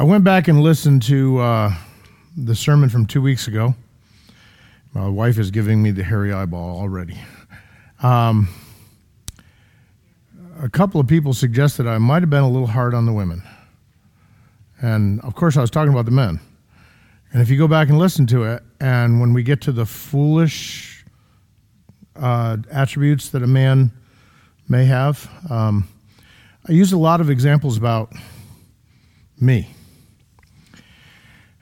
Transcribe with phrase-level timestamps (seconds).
[0.00, 1.74] I went back and listened to uh,
[2.36, 3.74] the sermon from two weeks ago.
[4.94, 7.18] My wife is giving me the hairy eyeball already.
[8.00, 8.48] Um,
[10.62, 13.42] a couple of people suggested I might have been a little hard on the women.
[14.80, 16.38] And of course, I was talking about the men.
[17.32, 19.84] And if you go back and listen to it, and when we get to the
[19.84, 21.04] foolish
[22.14, 23.90] uh, attributes that a man
[24.68, 25.88] may have, um,
[26.68, 28.12] I use a lot of examples about
[29.40, 29.74] me.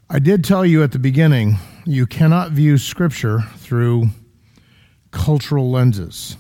[0.08, 4.06] I did tell you at the beginning you cannot view Scripture through
[5.10, 6.36] cultural lenses.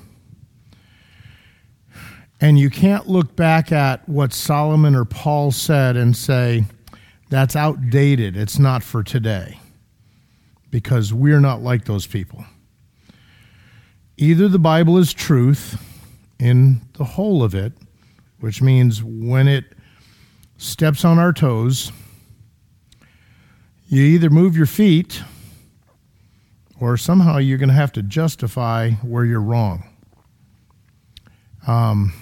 [2.40, 6.64] And you can't look back at what Solomon or Paul said and say,
[7.28, 8.36] that's outdated.
[8.36, 9.58] It's not for today.
[10.70, 12.44] Because we're not like those people.
[14.16, 15.82] Either the Bible is truth
[16.38, 17.72] in the whole of it,
[18.38, 19.64] which means when it
[20.56, 21.90] steps on our toes,
[23.88, 25.22] you either move your feet
[26.80, 29.88] or somehow you're going to have to justify where you're wrong.
[31.66, 32.12] Um,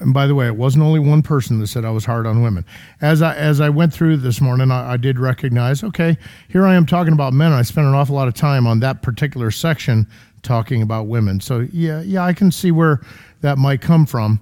[0.00, 2.42] and by the way, it wasn't only one person that said I was hard on
[2.42, 2.64] women.
[3.00, 6.16] As I as I went through this morning, I, I did recognize, okay,
[6.48, 7.52] here I am talking about men.
[7.52, 10.08] I spent an awful lot of time on that particular section
[10.42, 11.40] talking about women.
[11.40, 13.00] So yeah, yeah, I can see where
[13.42, 14.40] that might come from.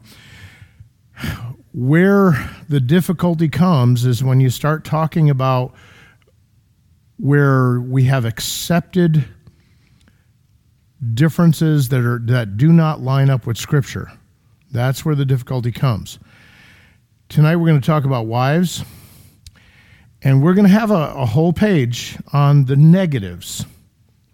[1.75, 5.75] Where the difficulty comes is when you start talking about
[7.19, 9.25] where we have accepted
[11.15, 14.13] differences that are that do not line up with scripture.
[14.71, 16.21] That's where the difficulty comes.
[17.29, 18.85] Tonight we're going to talk about wives,
[20.23, 23.67] and we're going to have a, a whole page on the negatives.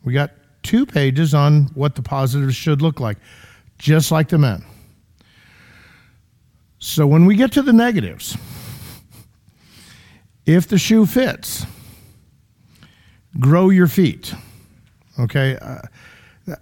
[0.04, 3.16] We got two pages on what the positives should look like,
[3.78, 4.62] just like the men.
[6.80, 8.36] So when we get to the negatives,
[10.46, 11.66] if the shoe fits,
[13.38, 14.34] grow your feet.
[15.18, 15.58] Okay?
[15.60, 15.82] Uh,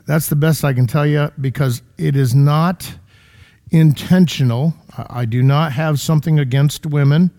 [0.07, 2.93] that's the best I can tell you because it is not
[3.71, 4.75] intentional.
[4.97, 7.31] I do not have something against women.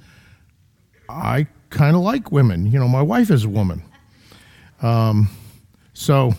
[1.09, 2.65] I kind of like women.
[2.65, 3.83] You know, my wife is a woman.
[4.81, 5.29] Um,
[5.93, 6.31] so,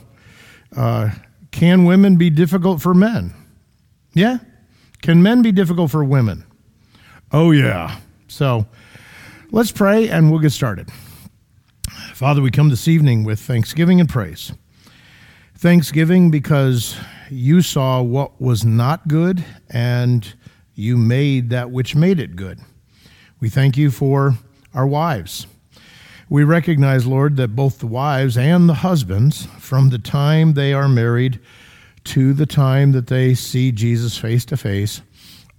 [0.75, 1.11] uh,
[1.51, 3.35] can women be difficult for men?
[4.15, 4.39] Yeah.
[5.03, 6.45] Can men be difficult for women?
[7.33, 7.99] Oh, yeah.
[8.29, 8.67] So,
[9.51, 10.89] let's pray and we'll get started.
[12.15, 14.53] Father, we come this evening with thanksgiving and praise.
[15.57, 16.97] Thanksgiving because
[17.31, 20.35] you saw what was not good and
[20.75, 22.61] you made that which made it good.
[23.41, 24.35] We thank you for
[24.75, 25.47] our wives.
[26.29, 30.89] We recognize, Lord, that both the wives and the husbands, from the time they are
[30.89, 31.41] married
[32.11, 35.01] to the time that they see Jesus face to face,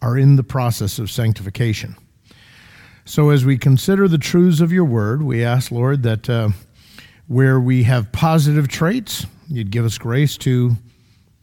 [0.02, 1.96] are in the process of sanctification.
[3.06, 6.50] So, as we consider the truths of your word, we ask, Lord, that uh,
[7.28, 10.76] where we have positive traits, you'd give us grace to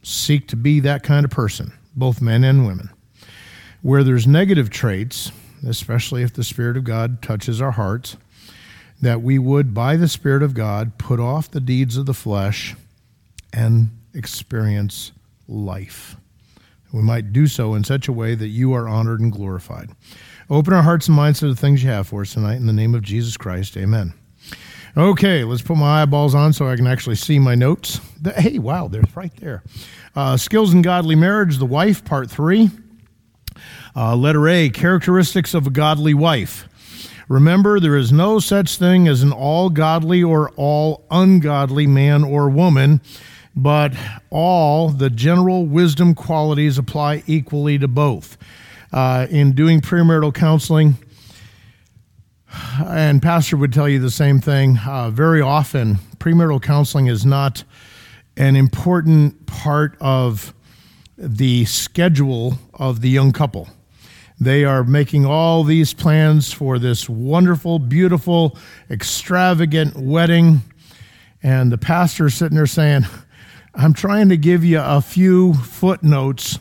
[0.03, 2.91] seek to be that kind of person, both men and women.
[3.81, 5.31] Where there's negative traits,
[5.67, 8.15] especially if the Spirit of God touches our hearts,
[9.01, 12.75] that we would, by the Spirit of God, put off the deeds of the flesh
[13.51, 15.11] and experience
[15.47, 16.15] life.
[16.91, 19.89] We might do so in such a way that you are honored and glorified.
[20.49, 22.55] Open our hearts and minds to the things you have for us tonight.
[22.55, 24.13] In the name of Jesus Christ, amen.
[24.97, 28.01] Okay, let's put my eyeballs on so I can actually see my notes.
[28.35, 29.63] Hey, wow, they're right there.
[30.15, 32.71] Uh, Skills in Godly Marriage, The Wife, Part 3.
[33.95, 36.67] Uh, letter A, Characteristics of a Godly Wife.
[37.27, 42.49] Remember, there is no such thing as an all godly or all ungodly man or
[42.49, 43.01] woman,
[43.61, 43.93] but
[44.29, 48.37] all the general wisdom qualities apply equally to both.
[48.91, 50.97] Uh, in doing premarital counseling,
[52.83, 54.79] and Pastor would tell you the same thing.
[54.79, 57.63] Uh, very often, premarital counseling is not
[58.37, 60.53] an important part of
[61.17, 63.69] the schedule of the young couple.
[64.39, 68.57] They are making all these plans for this wonderful, beautiful,
[68.89, 70.61] extravagant wedding.
[71.43, 73.05] And the pastor sitting there saying,
[73.79, 76.59] I'm trying to give you a few footnotes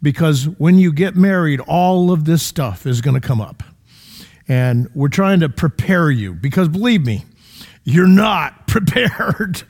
[0.00, 3.64] because when you get married, all of this stuff is going to come up.
[4.46, 7.24] And we're trying to prepare you because believe me,
[7.82, 9.64] you're not prepared.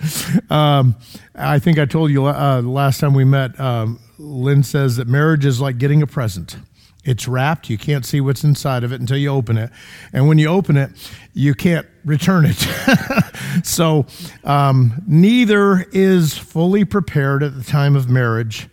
[0.51, 0.97] um,
[1.35, 5.47] I think I told you uh, last time we met, um, Lynn says that marriage
[5.47, 6.59] is like getting a present.
[7.05, 7.69] It's wrapped.
[7.69, 9.71] You can't see what's inside of it until you open it.
[10.13, 10.91] And when you open it,
[11.35, 13.65] you can't return it.
[13.65, 14.07] so
[14.43, 18.69] um, neither is fully prepared at the time of marriage.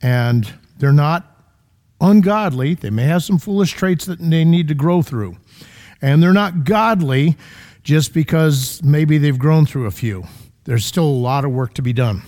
[0.00, 1.34] And they're not
[2.00, 2.74] ungodly.
[2.74, 5.36] They may have some foolish traits that they need to grow through.
[6.00, 7.36] And they're not godly
[7.82, 10.24] just because maybe they've grown through a few.
[10.64, 12.22] There's still a lot of work to be done.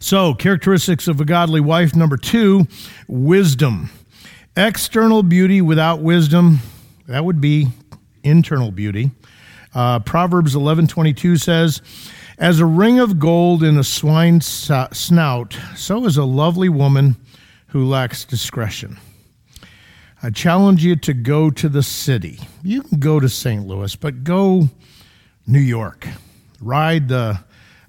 [0.00, 2.66] So, characteristics of a godly wife number two,
[3.08, 3.90] wisdom.
[4.56, 6.60] External beauty without wisdom,
[7.06, 7.68] that would be
[8.24, 9.10] internal beauty.
[9.74, 11.82] Uh, Proverbs 11:22 says,
[12.38, 17.16] "As a ring of gold in a swine's snout, so is a lovely woman
[17.68, 18.96] who lacks discretion."
[20.22, 22.40] I challenge you to go to the city.
[22.62, 23.66] You can go to St.
[23.66, 24.70] Louis, but go
[25.46, 26.08] New York.
[26.62, 27.40] Ride the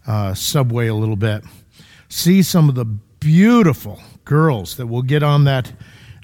[0.05, 1.45] uh, subway a little bit.
[2.09, 5.71] See some of the beautiful girls that will get on that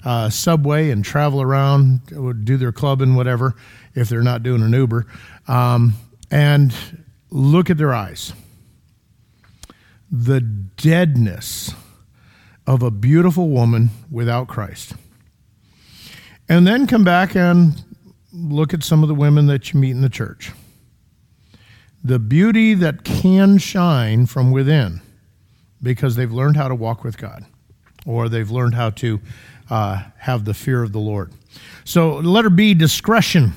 [0.04, 2.00] uh, subway and travel around,
[2.44, 3.54] do their club and whatever,
[3.94, 5.06] if they're not doing an Uber,
[5.48, 5.94] um,
[6.30, 6.74] and
[7.30, 8.32] look at their eyes.
[10.10, 11.74] The deadness
[12.66, 14.94] of a beautiful woman without Christ.
[16.48, 17.82] And then come back and
[18.32, 20.52] look at some of the women that you meet in the church.
[22.02, 25.00] The beauty that can shine from within
[25.82, 27.44] because they've learned how to walk with God
[28.04, 29.20] or they've learned how to
[29.70, 31.32] uh, have the fear of the Lord.
[31.84, 33.52] So, letter B, discretion.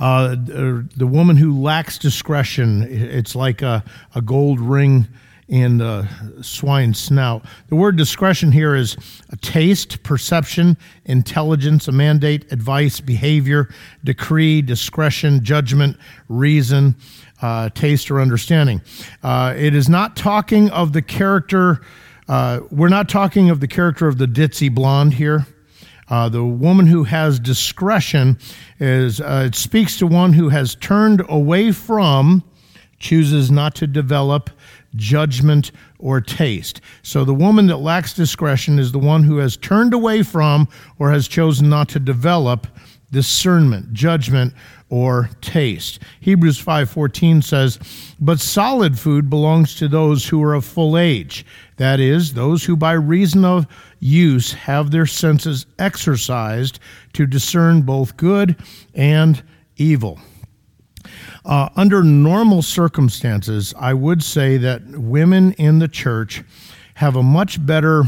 [0.00, 3.84] Uh, the woman who lacks discretion, it's like a,
[4.14, 5.08] a gold ring
[5.48, 6.06] in the
[6.42, 7.44] swine's snout.
[7.68, 8.96] The word discretion here is
[9.30, 13.68] a taste, perception, intelligence, a mandate, advice, behavior,
[14.04, 15.96] decree, discretion, judgment,
[16.28, 16.96] reason,
[17.40, 18.82] uh, taste, or understanding.
[19.22, 21.80] Uh, it is not talking of the character,
[22.28, 25.46] uh, we're not talking of the character of the ditzy blonde here.
[26.10, 28.38] Uh, the woman who has discretion
[28.80, 32.42] is, uh, it speaks to one who has turned away from,
[32.98, 34.50] chooses not to develop,
[34.96, 36.80] judgment, or taste.
[37.02, 41.10] So the woman that lacks discretion is the one who has turned away from or
[41.10, 42.66] has chosen not to develop
[43.10, 44.54] discernment, judgment,
[44.90, 45.98] or taste.
[46.20, 47.78] Hebrews 5:14 says,
[48.20, 51.44] "But solid food belongs to those who are of full age,
[51.76, 53.66] that is, those who by reason of
[54.00, 56.78] use have their senses exercised
[57.12, 58.56] to discern both good
[58.94, 59.42] and
[59.76, 60.18] evil."
[61.44, 66.42] Uh, under normal circumstances, I would say that women in the church
[66.94, 68.04] have a much better,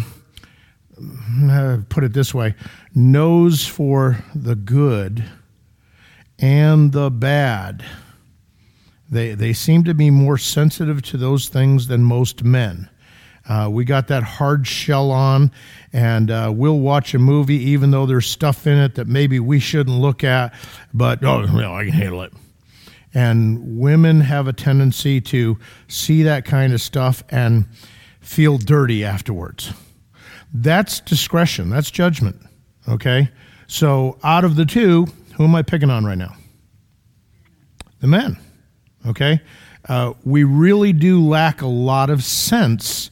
[1.49, 2.55] uh, put it this way,
[2.95, 5.25] nose for the good
[6.41, 7.85] and the bad.
[9.11, 12.89] They, they seem to be more sensitive to those things than most men.
[13.49, 15.51] Uh, we got that hard shell on,
[15.93, 19.59] and uh, we'll watch a movie even though there's stuff in it that maybe we
[19.59, 20.55] shouldn't look at,
[20.95, 22.33] but oh, well, I can handle it.
[23.13, 25.59] And women have a tendency to
[25.89, 27.67] see that kind of stuff and
[28.21, 29.73] feel dirty afterwards.
[30.55, 32.41] That's discretion, that's judgment.
[32.89, 33.31] Okay?
[33.67, 35.07] So, out of the two,
[35.41, 36.37] who am I picking on right now?
[38.01, 38.37] The men.
[39.07, 39.41] Okay?
[39.89, 43.11] Uh, we really do lack a lot of sense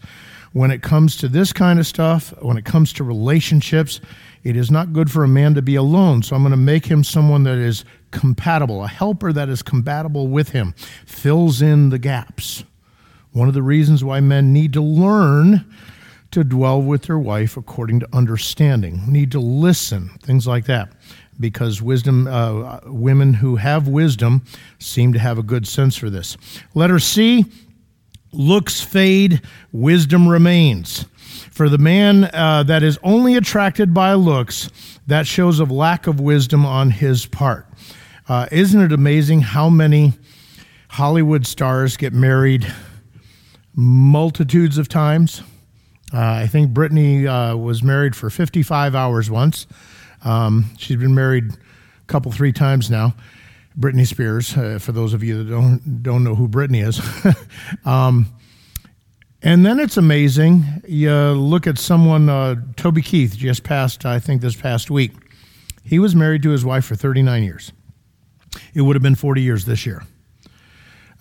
[0.53, 4.03] when it comes to this kind of stuff, when it comes to relationships.
[4.45, 6.23] It is not good for a man to be alone.
[6.23, 10.29] So I'm going to make him someone that is compatible, a helper that is compatible
[10.29, 10.75] with him,
[11.07, 12.63] fills in the gaps.
[13.33, 15.65] One of the reasons why men need to learn
[16.33, 20.93] to dwell with their wife according to understanding, need to listen, things like that.
[21.41, 24.45] Because wisdom, uh, women who have wisdom
[24.79, 26.37] seem to have a good sense for this.
[26.75, 27.45] Letter C,
[28.33, 31.07] looks fade, wisdom remains.
[31.51, 34.69] For the man uh, that is only attracted by looks,
[35.07, 37.67] that shows a lack of wisdom on his part.
[38.29, 40.13] Uh, isn't it amazing how many
[40.89, 42.73] Hollywood stars get married
[43.75, 45.43] multitudes of times?
[46.13, 49.67] Uh, I think Britney uh, was married for 55 hours once.
[50.25, 53.15] Um, she's been married a couple, three times now.
[53.79, 57.01] Britney Spears, uh, for those of you that don't don't know who Britney is.
[57.87, 58.27] um,
[59.43, 60.65] and then it's amazing.
[60.87, 65.13] You look at someone, uh, Toby Keith, just passed, I think, this past week.
[65.85, 67.73] He was married to his wife for 39 years.
[68.75, 70.03] It would have been 40 years this year.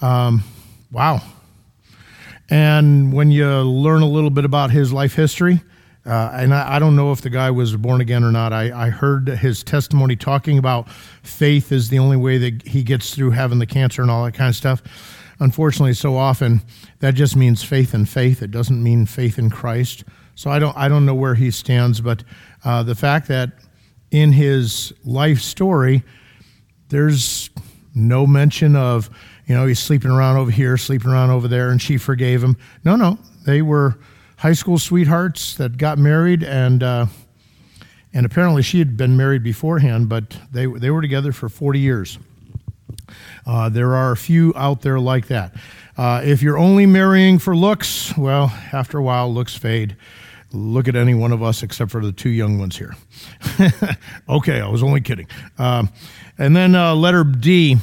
[0.01, 0.43] Um,
[0.91, 1.21] wow.
[2.49, 5.61] And when you learn a little bit about his life history,
[6.07, 8.53] uh, and I, I, don't know if the guy was born again or not.
[8.53, 13.13] I, I, heard his testimony talking about faith is the only way that he gets
[13.13, 14.81] through having the cancer and all that kind of stuff.
[15.39, 16.61] Unfortunately, so often
[16.99, 18.41] that just means faith in faith.
[18.41, 20.05] It doesn't mean faith in Christ.
[20.35, 22.23] So I don't I don't know where he stands, but
[22.63, 23.51] uh, the fact that
[24.09, 26.03] in his life story
[26.89, 27.49] there's
[27.93, 29.09] no mention of,
[29.45, 32.55] you know, he's sleeping around over here, sleeping around over there, and she forgave him.
[32.83, 33.17] No, no.
[33.45, 33.97] They were
[34.37, 37.05] high school sweethearts that got married, and uh,
[38.13, 42.17] And apparently she had been married beforehand, but they, they were together for 40 years.
[43.45, 45.53] Uh, there are a few out there like that.
[45.97, 49.95] Uh, if you're only marrying for looks, well, after a while, looks fade.
[50.51, 52.95] Look at any one of us except for the two young ones here.
[54.29, 55.27] okay, I was only kidding.
[55.57, 55.89] Um,
[56.37, 57.77] and then uh, letter D,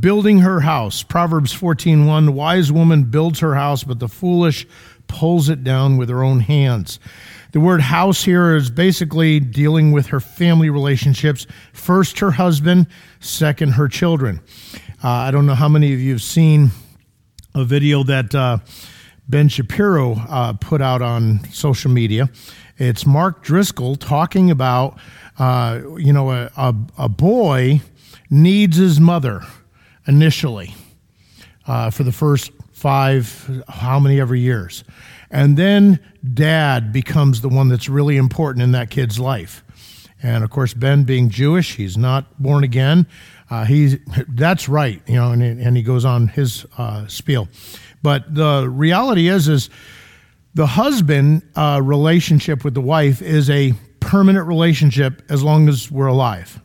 [0.00, 1.02] building her house.
[1.02, 4.66] Proverbs 14:1, the wise woman builds her house, but the foolish
[5.10, 7.00] pulls it down with her own hands.
[7.52, 11.48] The word house here is basically dealing with her family relationships.
[11.72, 12.86] First, her husband,
[13.18, 14.40] second, her children.
[15.02, 16.70] Uh, I don't know how many of you have seen
[17.54, 18.58] a video that uh,
[19.28, 22.30] Ben Shapiro uh, put out on social media.
[22.78, 24.98] It's Mark Driscoll talking about,
[25.38, 27.80] uh, you know, a, a, a, boy
[28.30, 29.42] needs his mother
[30.06, 30.74] initially
[31.66, 34.84] uh, for the first five, how many ever years.
[35.30, 36.00] And then
[36.32, 39.62] dad becomes the one that's really important in that kid's life.
[40.22, 43.06] And of course, Ben being Jewish, he's not born again.
[43.50, 47.48] Uh, he's that's right, you know, and, and he goes on his uh, spiel.
[48.02, 49.68] But the reality is, is
[50.54, 56.06] the husband uh, relationship with the wife is a permanent relationship as long as we're
[56.06, 56.60] alive.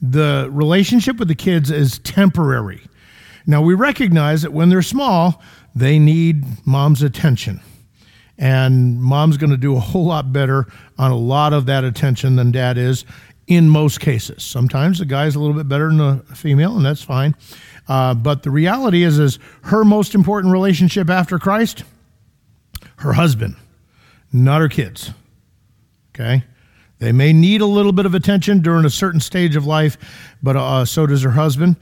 [0.00, 2.82] The relationship with the kids is temporary.
[3.46, 5.42] Now we recognize that when they're small,
[5.74, 7.60] they need mom's attention.
[8.38, 10.66] And mom's going to do a whole lot better
[10.98, 13.04] on a lot of that attention than dad is
[13.46, 14.42] in most cases.
[14.42, 17.34] Sometimes the guy's a little bit better than the female, and that's fine.
[17.86, 21.84] Uh, but the reality is, is her most important relationship after Christ,
[22.96, 23.56] her husband,
[24.32, 25.10] not her kids.
[26.14, 26.44] Okay,
[27.00, 29.98] they may need a little bit of attention during a certain stage of life,
[30.42, 31.76] but uh, so does her husband.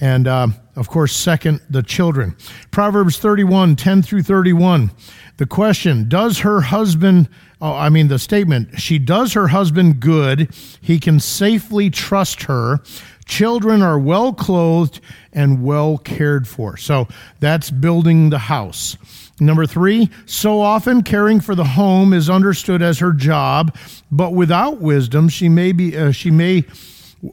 [0.00, 2.36] And uh, of course, second, the children.
[2.70, 4.90] Proverbs 31, 10 through 31.
[5.36, 7.28] The question Does her husband,
[7.60, 10.54] oh, I mean, the statement, she does her husband good.
[10.80, 12.80] He can safely trust her.
[13.24, 15.00] Children are well clothed
[15.32, 16.76] and well cared for.
[16.76, 17.08] So
[17.40, 18.96] that's building the house.
[19.40, 23.76] Number three, so often caring for the home is understood as her job,
[24.12, 26.64] but without wisdom, she may be, uh, she may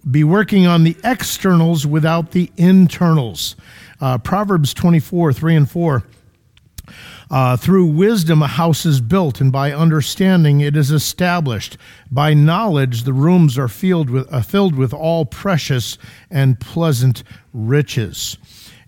[0.09, 3.55] be working on the externals without the internals.
[3.99, 6.03] Uh, Proverbs 24, 3 and 4.
[7.29, 11.77] Uh, through wisdom, a house is built, and by understanding, it is established.
[12.11, 15.97] By knowledge, the rooms are filled with, uh, filled with all precious
[16.29, 18.37] and pleasant riches.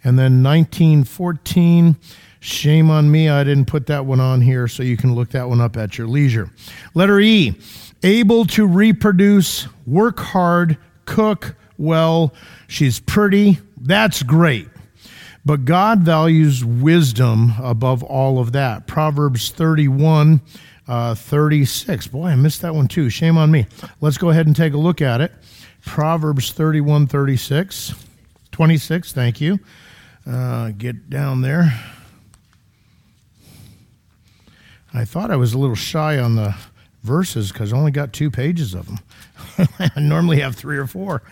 [0.03, 1.95] And then 1914,
[2.41, 5.48] shame on me, I didn't put that one on here, so you can look that
[5.48, 6.50] one up at your leisure.
[6.93, 7.55] Letter E,
[8.03, 12.33] able to reproduce, work hard, cook well,
[12.67, 13.60] she's pretty.
[13.77, 14.67] That's great.
[15.45, 18.88] But God values wisdom above all of that.
[18.88, 20.39] Proverbs 31,
[20.88, 22.07] uh, 36.
[22.07, 23.10] Boy, I missed that one too.
[23.10, 23.67] Shame on me.
[24.00, 25.33] Let's go ahead and take a look at it.
[25.86, 27.93] Proverbs 31, 36.
[28.51, 29.60] 26, thank you.
[30.25, 31.74] Uh, get down there.
[34.93, 36.55] I thought I was a little shy on the
[37.01, 39.00] verses because I only got two pages of them.
[39.57, 41.24] I normally have three or four.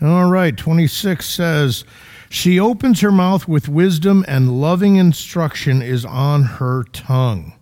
[0.00, 1.84] All right, 26 says,
[2.28, 7.54] She opens her mouth with wisdom, and loving instruction is on her tongue.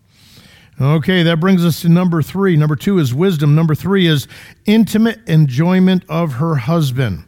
[0.79, 2.55] Okay, that brings us to number three.
[2.55, 3.55] Number two is wisdom.
[3.55, 4.29] Number three is
[4.67, 7.25] intimate enjoyment of her husband.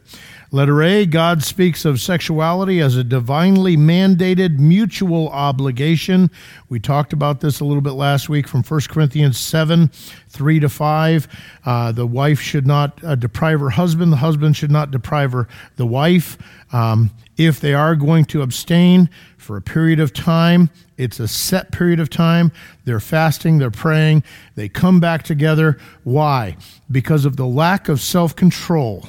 [0.51, 6.31] Letter A, God speaks of sexuality as a divinely mandated mutual obligation.
[6.69, 9.89] We talked about this a little bit last week from 1 Corinthians 7
[10.29, 11.27] 3 to 5.
[11.65, 15.47] Uh, the wife should not uh, deprive her husband, the husband should not deprive her,
[15.75, 16.35] the wife.
[16.73, 21.71] Um, if they are going to abstain for a period of time, it's a set
[21.71, 22.51] period of time.
[22.85, 24.23] They're fasting, they're praying,
[24.55, 25.77] they come back together.
[26.03, 26.57] Why?
[26.89, 29.05] Because of the lack of self control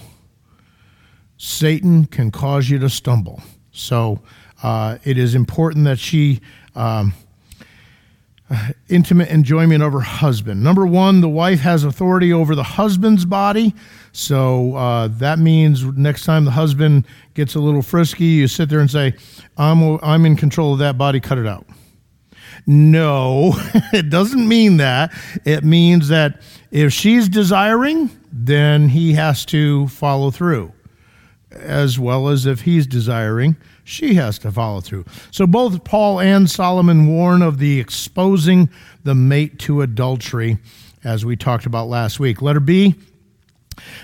[1.42, 3.42] Satan can cause you to stumble.
[3.72, 4.20] So
[4.62, 6.40] uh, it is important that she.
[6.76, 7.14] Um,
[8.88, 10.60] intimate enjoyment of her husband.
[10.60, 13.76] Number one, the wife has authority over the husband's body.
[14.10, 18.80] So uh, that means next time the husband gets a little frisky, you sit there
[18.80, 19.14] and say,
[19.56, 21.64] I'm, I'm in control of that body, cut it out.
[22.66, 23.52] No,
[23.92, 25.12] it doesn't mean that.
[25.44, 26.42] It means that
[26.72, 30.72] if she's desiring, then he has to follow through
[31.52, 35.04] as well as if he's desiring, she has to follow through.
[35.30, 38.68] So both Paul and Solomon warn of the exposing
[39.02, 40.58] the mate to adultery,
[41.02, 42.40] as we talked about last week.
[42.42, 42.94] Letter B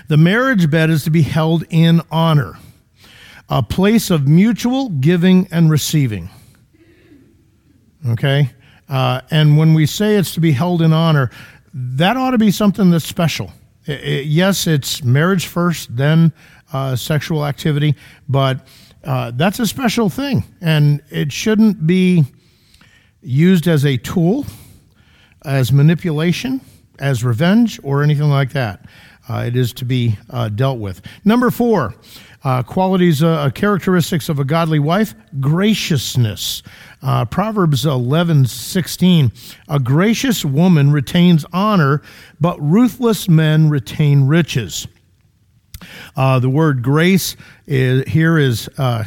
[0.07, 2.57] the marriage bed is to be held in honor,
[3.47, 6.29] a place of mutual giving and receiving.
[8.07, 8.49] Okay?
[8.89, 11.29] Uh, and when we say it's to be held in honor,
[11.73, 13.51] that ought to be something that's special.
[13.87, 16.31] I- I- yes, it's marriage first, then
[16.73, 17.95] uh, sexual activity,
[18.27, 18.67] but
[19.03, 22.25] uh, that's a special thing, and it shouldn't be
[23.21, 24.45] used as a tool,
[25.45, 26.61] as manipulation,
[26.99, 28.85] as revenge, or anything like that.
[29.29, 31.01] Uh, it is to be uh, dealt with.
[31.25, 31.93] Number four,
[32.43, 36.63] uh, qualities, uh, characteristics of a godly wife: graciousness.
[37.01, 39.31] Uh, Proverbs eleven sixteen.
[39.67, 42.01] A gracious woman retains honor,
[42.39, 44.87] but ruthless men retain riches.
[46.15, 49.03] Uh, the word grace is, here is uh.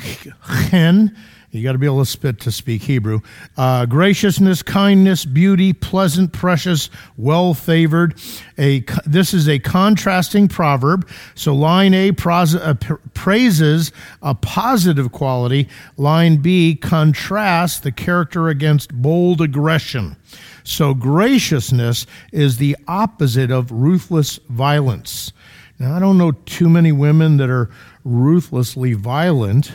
[1.52, 3.20] You got to be able to spit to speak Hebrew.
[3.56, 8.14] Uh, graciousness, kindness, beauty, pleasant, precious, well favored.
[8.56, 11.08] A this is a contrasting proverb.
[11.34, 12.74] So line A uh,
[13.14, 13.90] praises
[14.22, 15.68] a positive quality.
[15.96, 20.16] Line B contrasts the character against bold aggression.
[20.62, 25.32] So graciousness is the opposite of ruthless violence.
[25.80, 27.70] Now, I don't know too many women that are
[28.04, 29.72] ruthlessly violent,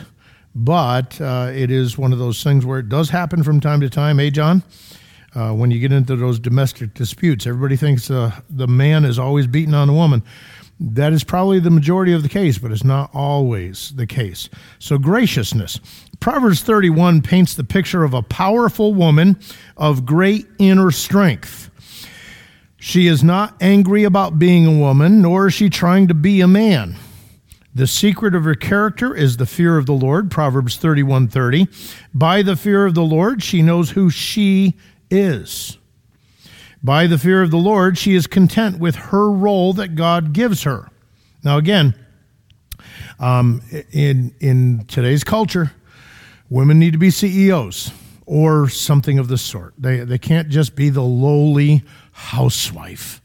[0.54, 3.90] but uh, it is one of those things where it does happen from time to
[3.90, 4.18] time.
[4.18, 4.62] Hey, John?
[5.34, 9.48] Uh, when you get into those domestic disputes, everybody thinks uh, the man is always
[9.48, 10.22] beating on the woman.
[10.78, 14.48] That is probably the majority of the case, but it's not always the case.
[14.78, 15.80] So, graciousness.
[16.20, 19.40] Proverbs 31 paints the picture of a powerful woman
[19.76, 21.68] of great inner strength.
[22.78, 26.48] She is not angry about being a woman, nor is she trying to be a
[26.48, 26.96] man.
[27.74, 31.68] The secret of her character is the fear of the Lord, Proverbs 31:30.
[32.14, 34.76] By the fear of the Lord, she knows who she
[35.10, 35.76] is.
[36.82, 40.62] By the fear of the Lord, she is content with her role that God gives
[40.62, 40.88] her.
[41.42, 41.94] Now, again,
[43.18, 45.72] um, in in today's culture,
[46.48, 47.92] women need to be CEOs
[48.24, 49.74] or something of the sort.
[49.78, 51.82] They they can't just be the lowly
[52.16, 53.20] housewife.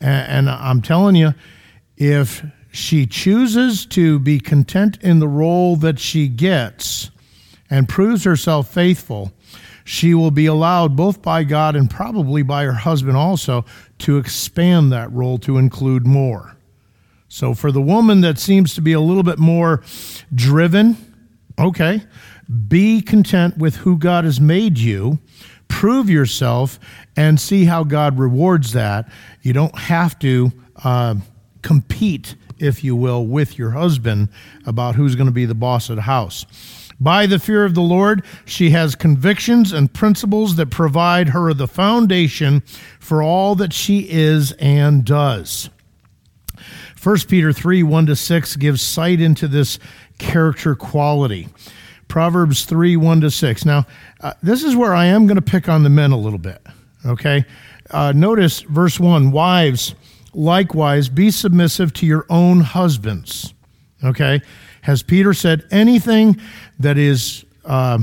[0.00, 1.34] And, and I'm telling you,
[1.96, 7.10] if she chooses to be content in the role that she gets
[7.68, 9.32] and proves herself faithful,
[9.84, 13.64] she will be allowed, both by God and probably by her husband also,
[13.98, 16.56] to expand that role to include more.
[17.28, 19.82] So, for the woman that seems to be a little bit more
[20.32, 20.96] driven,
[21.58, 22.02] okay,
[22.68, 25.18] be content with who God has made you
[25.70, 26.78] prove yourself
[27.16, 29.10] and see how God rewards that.
[29.40, 30.52] You don't have to
[30.84, 31.14] uh,
[31.62, 34.28] compete, if you will, with your husband
[34.66, 36.44] about who's going to be the boss of the house.
[37.00, 41.66] By the fear of the Lord, she has convictions and principles that provide her the
[41.68, 42.60] foundation
[42.98, 45.70] for all that she is and does.
[47.02, 49.78] 1 Peter 3 1 to 6 gives sight into this
[50.18, 51.48] character quality.
[52.10, 53.64] Proverbs 3 1 to 6.
[53.64, 53.86] Now,
[54.20, 56.60] uh, this is where I am going to pick on the men a little bit,
[57.06, 57.46] okay?
[57.90, 59.94] Uh, notice verse 1 Wives,
[60.34, 63.54] likewise, be submissive to your own husbands,
[64.04, 64.42] okay?
[64.82, 66.38] Has Peter said anything
[66.80, 67.98] that is uh,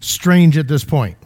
[0.00, 1.16] strange at this point?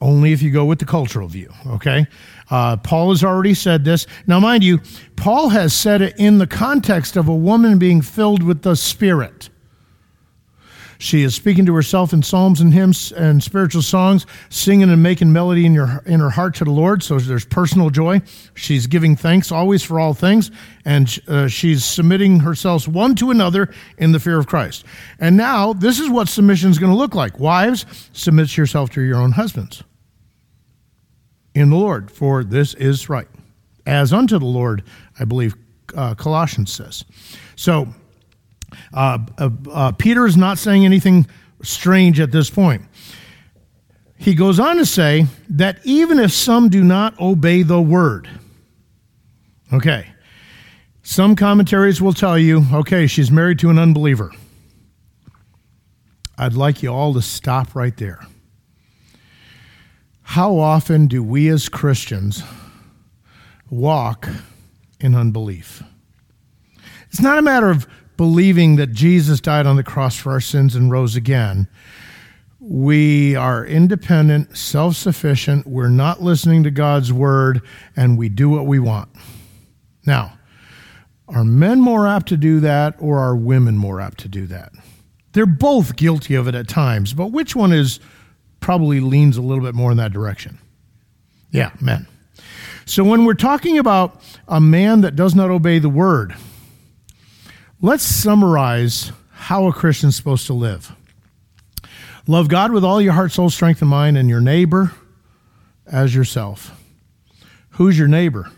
[0.00, 2.06] Only if you go with the cultural view, okay?
[2.48, 4.06] Uh, Paul has already said this.
[4.26, 4.80] Now, mind you,
[5.16, 9.48] Paul has said it in the context of a woman being filled with the Spirit.
[10.98, 15.32] She is speaking to herself in psalms and hymns and spiritual songs, singing and making
[15.32, 17.02] melody in, your, in her heart to the Lord.
[17.02, 18.22] So there's personal joy.
[18.54, 20.50] She's giving thanks always for all things,
[20.84, 24.84] and uh, she's submitting herself one to another in the fear of Christ.
[25.18, 27.38] And now, this is what submission is going to look like.
[27.38, 29.82] Wives, submit yourself to your own husbands
[31.56, 33.26] in the Lord, for this is right.
[33.86, 34.82] As unto the Lord,
[35.18, 35.56] I believe
[35.94, 37.04] uh, Colossians says.
[37.56, 37.88] So,
[38.92, 41.26] uh, uh, uh, Peter is not saying anything
[41.62, 42.82] strange at this point.
[44.18, 48.28] He goes on to say that even if some do not obey the word,
[49.72, 50.08] okay,
[51.02, 54.32] some commentaries will tell you, okay, she's married to an unbeliever.
[56.38, 58.26] I'd like you all to stop right there.
[60.22, 62.42] How often do we as Christians
[63.70, 64.28] walk
[64.98, 65.82] in unbelief?
[67.08, 67.86] It's not a matter of
[68.16, 71.68] believing that Jesus died on the cross for our sins and rose again.
[72.60, 77.62] We are independent, self sufficient, we're not listening to God's word,
[77.94, 79.08] and we do what we want.
[80.04, 80.38] Now,
[81.28, 84.72] are men more apt to do that, or are women more apt to do that?
[85.32, 88.00] They're both guilty of it at times, but which one is
[88.60, 90.58] probably leans a little bit more in that direction?
[91.50, 92.06] Yeah, men.
[92.84, 96.34] So when we're talking about a man that does not obey the word,
[97.80, 100.92] Let's summarize how a Christian's supposed to live.
[102.26, 104.92] Love God with all your heart, soul, strength, and mind, and your neighbor
[105.86, 106.72] as yourself.
[107.70, 108.50] Who's your neighbor?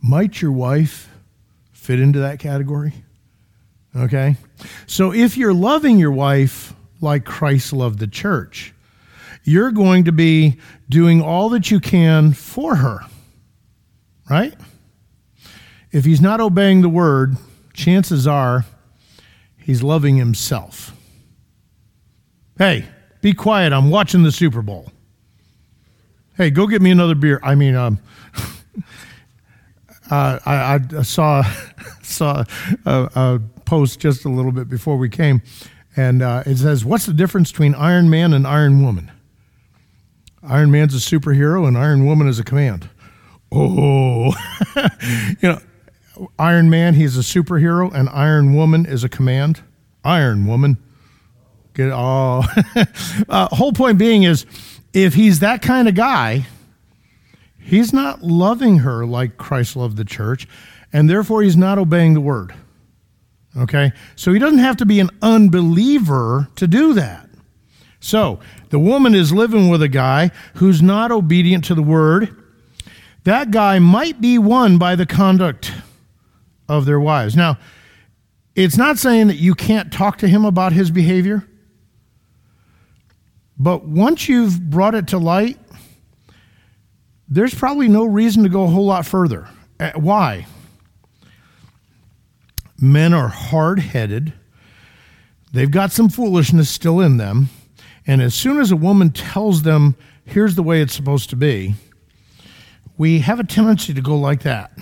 [0.00, 1.10] Might your wife
[1.72, 2.94] fit into that category?
[3.94, 4.36] Okay?
[4.86, 8.72] So if you're loving your wife like Christ loved the church,
[9.42, 13.00] you're going to be doing all that you can for her.
[14.30, 14.54] Right?
[15.90, 17.36] If he's not obeying the word,
[17.78, 18.66] chances are
[19.56, 20.94] he's loving himself.
[22.58, 22.84] Hey,
[23.20, 23.72] be quiet.
[23.72, 24.90] I'm watching the Super Bowl.
[26.36, 27.40] Hey, go get me another beer.
[27.42, 28.00] I mean, um,
[30.10, 31.42] uh, I, I, saw
[32.02, 32.44] saw
[32.84, 35.42] a, a, post just a little bit before we came,
[35.96, 39.10] and uh, it says, "What's the difference between Iron Man and Iron Woman?"
[40.42, 42.88] Iron Man's a superhero, and Iron Woman is a command.
[43.52, 44.32] Oh,
[45.40, 45.60] you know,
[46.38, 49.62] Iron Man, he's a superhero, and Iron Woman is a command.
[50.04, 50.78] Iron Woman.
[51.74, 52.44] Get all.
[53.28, 54.46] uh, whole point being is,
[54.92, 56.46] if he's that kind of guy,
[57.60, 60.48] he's not loving her like Christ loved the church,
[60.92, 62.54] and therefore he's not obeying the word.
[63.56, 63.92] Okay?
[64.16, 67.28] So he doesn't have to be an unbeliever to do that.
[68.00, 72.34] So the woman is living with a guy who's not obedient to the word.
[73.24, 75.72] That guy might be won by the conduct
[76.68, 77.34] of their wives.
[77.34, 77.58] Now,
[78.54, 81.46] it's not saying that you can't talk to him about his behavior,
[83.58, 85.58] but once you've brought it to light,
[87.28, 89.48] there's probably no reason to go a whole lot further.
[89.78, 90.46] Uh, why?
[92.80, 94.32] Men are hard headed,
[95.52, 97.48] they've got some foolishness still in them,
[98.06, 101.74] and as soon as a woman tells them, here's the way it's supposed to be,
[102.96, 104.72] we have a tendency to go like that.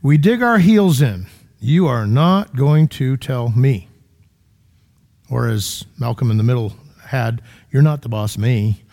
[0.00, 1.26] We dig our heels in.
[1.58, 3.88] You are not going to tell me.
[5.28, 6.72] Or as Malcolm in the Middle
[7.04, 8.84] had, you're not the boss, me.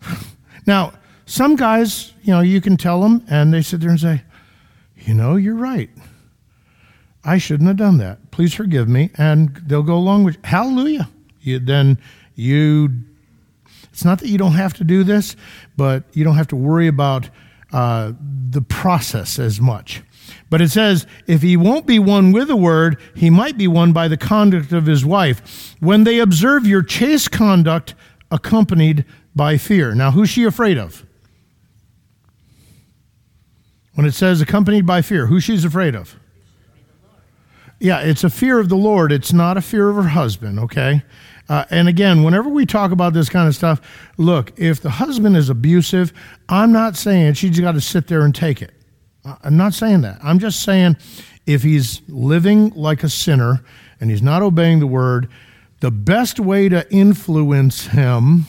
[0.66, 0.94] now,
[1.26, 4.22] some guys, you know, you can tell them and they sit there and say,
[4.96, 5.90] you know, you're right.
[7.24, 8.30] I shouldn't have done that.
[8.30, 9.10] Please forgive me.
[9.16, 11.10] And they'll go along with, hallelujah.
[11.42, 11.98] You, then
[12.34, 12.88] you,
[13.92, 15.36] it's not that you don't have to do this,
[15.76, 17.28] but you don't have to worry about
[17.72, 18.12] uh,
[18.50, 20.02] the process as much.
[20.50, 23.92] But it says, if he won't be won with a word, he might be won
[23.92, 25.74] by the conduct of his wife.
[25.80, 27.94] When they observe your chaste conduct
[28.30, 29.94] accompanied by fear.
[29.94, 31.04] Now, who's she afraid of?
[33.94, 36.16] When it says accompanied by fear, who she's afraid of?
[37.78, 39.12] Yeah, it's a fear of the Lord.
[39.12, 41.02] It's not a fear of her husband, okay?
[41.48, 43.80] Uh, and again, whenever we talk about this kind of stuff,
[44.16, 46.12] look, if the husband is abusive,
[46.48, 48.72] I'm not saying she's got to sit there and take it.
[49.24, 50.18] I'm not saying that.
[50.22, 50.96] I'm just saying
[51.46, 53.64] if he's living like a sinner
[54.00, 55.28] and he's not obeying the word,
[55.80, 58.46] the best way to influence him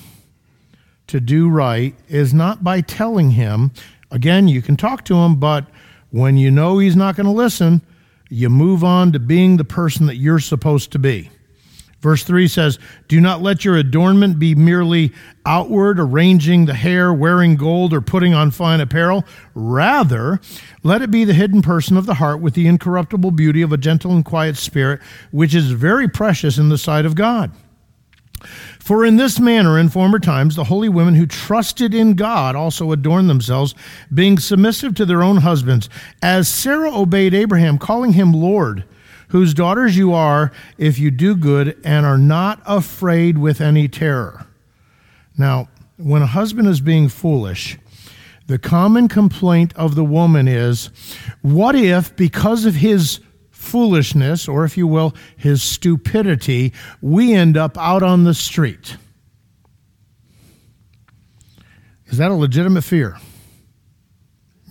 [1.08, 3.72] to do right is not by telling him.
[4.12, 5.68] Again, you can talk to him, but
[6.12, 7.82] when you know he's not going to listen,
[8.30, 11.30] you move on to being the person that you're supposed to be.
[12.04, 15.14] Verse 3 says, Do not let your adornment be merely
[15.46, 19.24] outward, arranging the hair, wearing gold, or putting on fine apparel.
[19.56, 20.42] Rather,
[20.84, 23.78] let it be the hidden person of the heart with the incorruptible beauty of a
[23.78, 25.00] gentle and quiet spirit,
[25.32, 27.54] which is very precious in the sight of God.
[28.80, 32.92] For in this manner, in former times, the holy women who trusted in God also
[32.92, 33.76] adorned themselves,
[34.14, 35.88] being submissive to their own husbands,
[36.22, 38.84] as Sarah obeyed Abraham, calling him Lord
[39.34, 44.46] whose daughters you are if you do good and are not afraid with any terror.
[45.36, 47.80] Now, when a husband is being foolish,
[48.46, 50.92] the common complaint of the woman is
[51.42, 57.76] what if, because of his foolishness, or if you will, his stupidity, we end up
[57.76, 58.98] out on the street?
[62.06, 63.18] Is that a legitimate fear?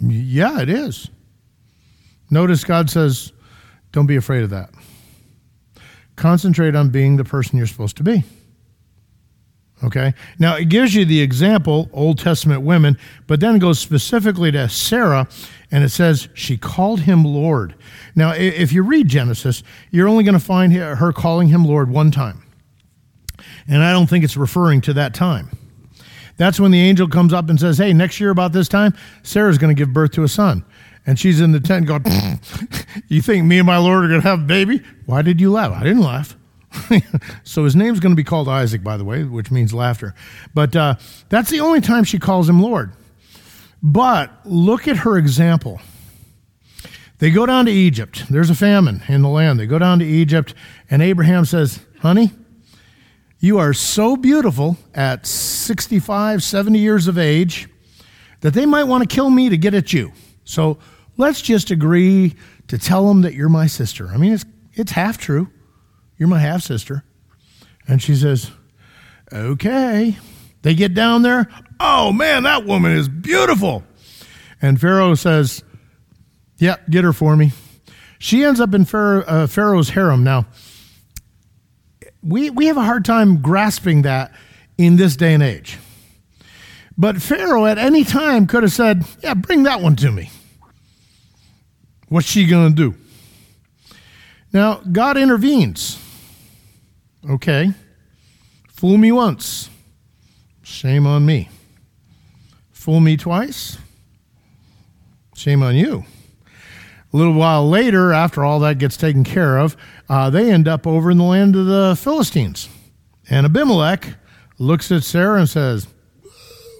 [0.00, 1.10] Yeah, it is.
[2.30, 3.32] Notice God says,
[3.92, 4.70] don't be afraid of that.
[6.16, 8.24] Concentrate on being the person you're supposed to be.
[9.84, 10.14] Okay?
[10.38, 15.28] Now, it gives you the example, Old Testament women, but then goes specifically to Sarah,
[15.70, 17.74] and it says she called him Lord.
[18.14, 22.10] Now, if you read Genesis, you're only going to find her calling him Lord one
[22.10, 22.42] time.
[23.66, 25.50] And I don't think it's referring to that time.
[26.36, 29.58] That's when the angel comes up and says, Hey, next year about this time, Sarah's
[29.58, 30.64] going to give birth to a son
[31.06, 32.04] and she's in the tent going,
[33.08, 34.82] You think me and my Lord are going to have a baby?
[35.06, 35.72] Why did you laugh?
[35.72, 36.36] I didn't laugh.
[37.44, 40.14] so his name's going to be called Isaac, by the way, which means laughter.
[40.54, 40.94] But uh,
[41.28, 42.92] that's the only time she calls him Lord.
[43.82, 45.80] But look at her example.
[47.18, 48.24] They go down to Egypt.
[48.30, 49.58] There's a famine in the land.
[49.60, 50.54] They go down to Egypt,
[50.90, 52.30] and Abraham says, Honey,
[53.38, 57.68] you are so beautiful at 65, 70 years of age
[58.40, 60.12] that they might want to kill me to get at you.
[60.44, 60.78] So
[61.22, 62.34] let's just agree
[62.66, 64.08] to tell them that you're my sister.
[64.08, 65.48] I mean, it's, it's half true.
[66.18, 67.04] You're my half sister.
[67.86, 68.50] And she says,
[69.32, 70.18] Okay.
[70.62, 71.48] They get down there.
[71.80, 73.82] Oh, man, that woman is beautiful.
[74.60, 75.62] And Pharaoh says,
[76.58, 77.52] Yeah, get her for me.
[78.18, 80.22] She ends up in uh, Pharaoh's harem.
[80.22, 80.46] Now,
[82.22, 84.32] we, we have a hard time grasping that
[84.76, 85.78] in this day and age.
[86.98, 90.30] But Pharaoh at any time could have said, Yeah, bring that one to me.
[92.12, 92.94] What's she going to do?
[94.52, 95.98] Now, God intervenes.
[97.26, 97.72] Okay.
[98.68, 99.70] Fool me once.
[100.62, 101.48] Shame on me.
[102.70, 103.78] Fool me twice.
[105.34, 106.04] Shame on you.
[107.14, 109.74] A little while later, after all that gets taken care of,
[110.10, 112.68] uh, they end up over in the land of the Philistines.
[113.30, 114.16] And Abimelech
[114.58, 115.86] looks at Sarah and says,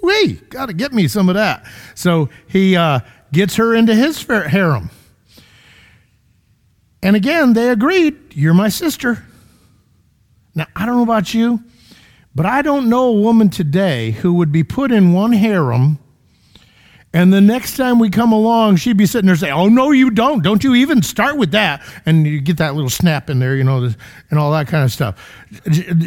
[0.03, 1.65] We got to get me some of that.
[1.95, 3.01] So he uh,
[3.33, 4.91] gets her into his harem.
[7.03, 9.25] And again, they agreed, You're my sister.
[10.55, 11.63] Now, I don't know about you,
[12.35, 15.99] but I don't know a woman today who would be put in one harem
[17.15, 20.11] and the next time we come along, she'd be sitting there saying, Oh, no, you
[20.11, 20.43] don't.
[20.43, 21.83] Don't you even start with that.
[22.07, 23.91] And you get that little snap in there, you know,
[24.31, 25.21] and all that kind of stuff.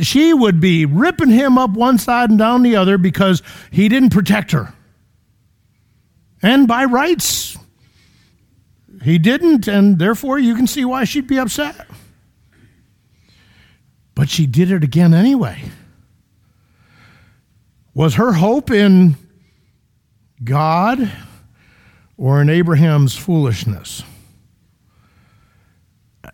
[0.01, 4.09] She would be ripping him up one side and down the other because he didn't
[4.09, 4.73] protect her.
[6.41, 7.55] And by rights,
[9.03, 11.87] he didn't, and therefore you can see why she'd be upset.
[14.13, 15.63] But she did it again anyway.
[17.93, 19.15] Was her hope in
[20.43, 21.11] God
[22.17, 24.03] or in Abraham's foolishness?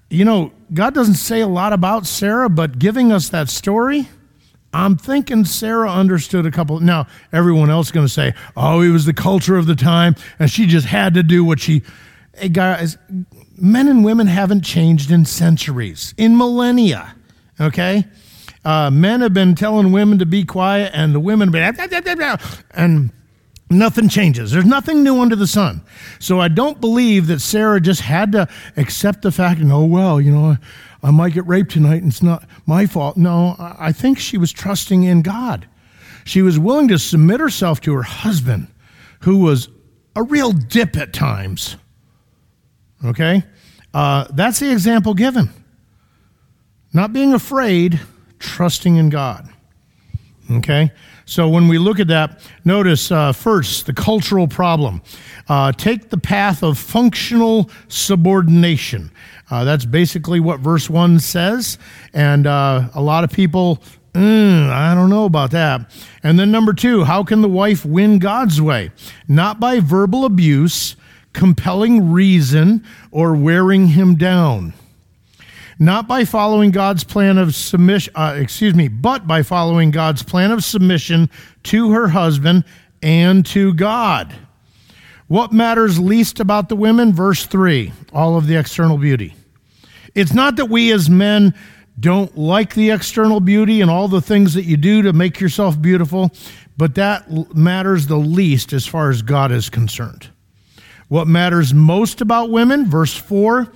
[0.10, 4.08] You know, God doesn't say a lot about Sarah, but giving us that story,
[4.74, 6.80] I'm thinking Sarah understood a couple.
[6.80, 10.16] Now, everyone else is going to say, oh, it was the culture of the time,
[10.40, 11.84] and she just had to do what she.
[12.52, 12.98] Guys,
[13.58, 17.16] men and women haven't changed in centuries, in millennia,
[17.60, 18.06] okay?
[18.64, 22.38] Uh, men have been telling women to be quiet, and the women have been,
[22.72, 23.12] and
[23.72, 24.52] Nothing changes.
[24.52, 25.82] There's nothing new under the sun.
[26.20, 30.20] So I don't believe that Sarah just had to accept the fact and, oh, well,
[30.20, 30.58] you know,
[31.02, 33.16] I might get raped tonight and it's not my fault.
[33.16, 35.68] No, I think she was trusting in God.
[36.26, 38.68] She was willing to submit herself to her husband,
[39.22, 39.70] who was
[40.18, 41.78] a real dip at times.
[43.04, 43.44] Okay?
[43.94, 45.50] Uh, that's the example given.
[46.94, 48.00] Not being afraid,
[48.40, 49.50] trusting in God.
[50.52, 50.92] Okay?
[51.26, 55.02] So when we look at that, notice uh, first the cultural problem.
[55.48, 59.12] Uh, take the path of functional subordination.
[59.50, 61.78] Uh, that's basically what verse 1 says.
[62.14, 63.82] And uh, a lot of people,
[64.14, 65.90] mm, I don't know about that.
[66.24, 68.92] And then number two, how can the wife win God's way?
[69.28, 70.96] Not by verbal abuse,
[71.34, 74.74] compelling reason, or wearing him down
[75.82, 80.52] not by following God's plan of submission, uh, excuse me, but by following God's plan
[80.52, 81.28] of submission
[81.64, 82.66] to her husband
[83.02, 84.32] and to God.
[85.28, 87.14] What matters least about the women?
[87.14, 89.34] Verse 3 all of the external beauty.
[90.14, 91.56] It's not that we as men
[92.00, 95.82] don't like the external beauty and all the things that you do to make yourself
[95.82, 96.30] beautiful,
[96.78, 100.30] but that matters the least as far as God is concerned.
[101.12, 102.90] What matters most about women?
[102.90, 103.70] Verse 4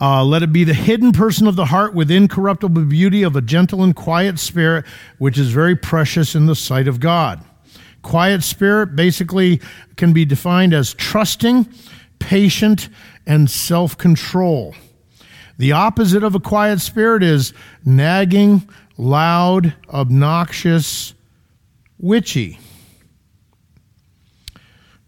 [0.00, 3.42] uh, let it be the hidden person of the heart with incorruptible beauty of a
[3.42, 4.86] gentle and quiet spirit,
[5.18, 7.44] which is very precious in the sight of God.
[8.00, 9.60] Quiet spirit basically
[9.96, 11.68] can be defined as trusting,
[12.18, 12.88] patient,
[13.26, 14.74] and self control.
[15.58, 17.52] The opposite of a quiet spirit is
[17.84, 18.66] nagging,
[18.96, 21.12] loud, obnoxious,
[21.98, 22.58] witchy.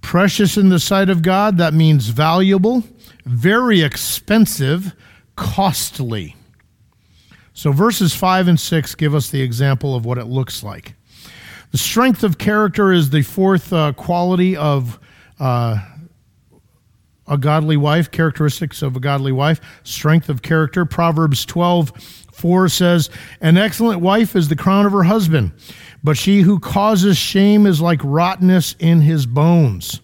[0.00, 2.84] Precious in the sight of God, that means valuable,
[3.24, 4.94] very expensive,
[5.36, 6.36] costly.
[7.52, 10.94] So verses 5 and 6 give us the example of what it looks like.
[11.72, 14.98] The strength of character is the fourth uh, quality of
[15.38, 15.78] uh,
[17.28, 20.84] a godly wife, characteristics of a godly wife, strength of character.
[20.84, 21.92] Proverbs 12,
[22.32, 23.08] 4 says,
[23.40, 25.52] An excellent wife is the crown of her husband,
[26.02, 30.00] but she who causes shame is like rottenness in his bones.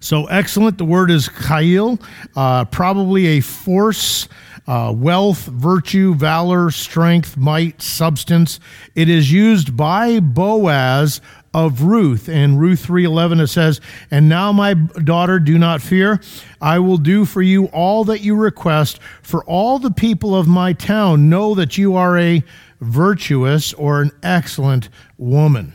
[0.00, 0.78] So excellent.
[0.78, 1.98] The word is kail,
[2.36, 4.28] uh, probably a force,
[4.66, 8.60] uh, wealth, virtue, valor, strength, might, substance.
[8.94, 11.20] It is used by Boaz
[11.54, 12.28] of Ruth.
[12.28, 16.20] In Ruth 3:11 it says, "And now my daughter, do not fear.
[16.60, 20.72] I will do for you all that you request, for all the people of my
[20.72, 22.42] town know that you are a
[22.80, 25.74] virtuous or an excellent woman."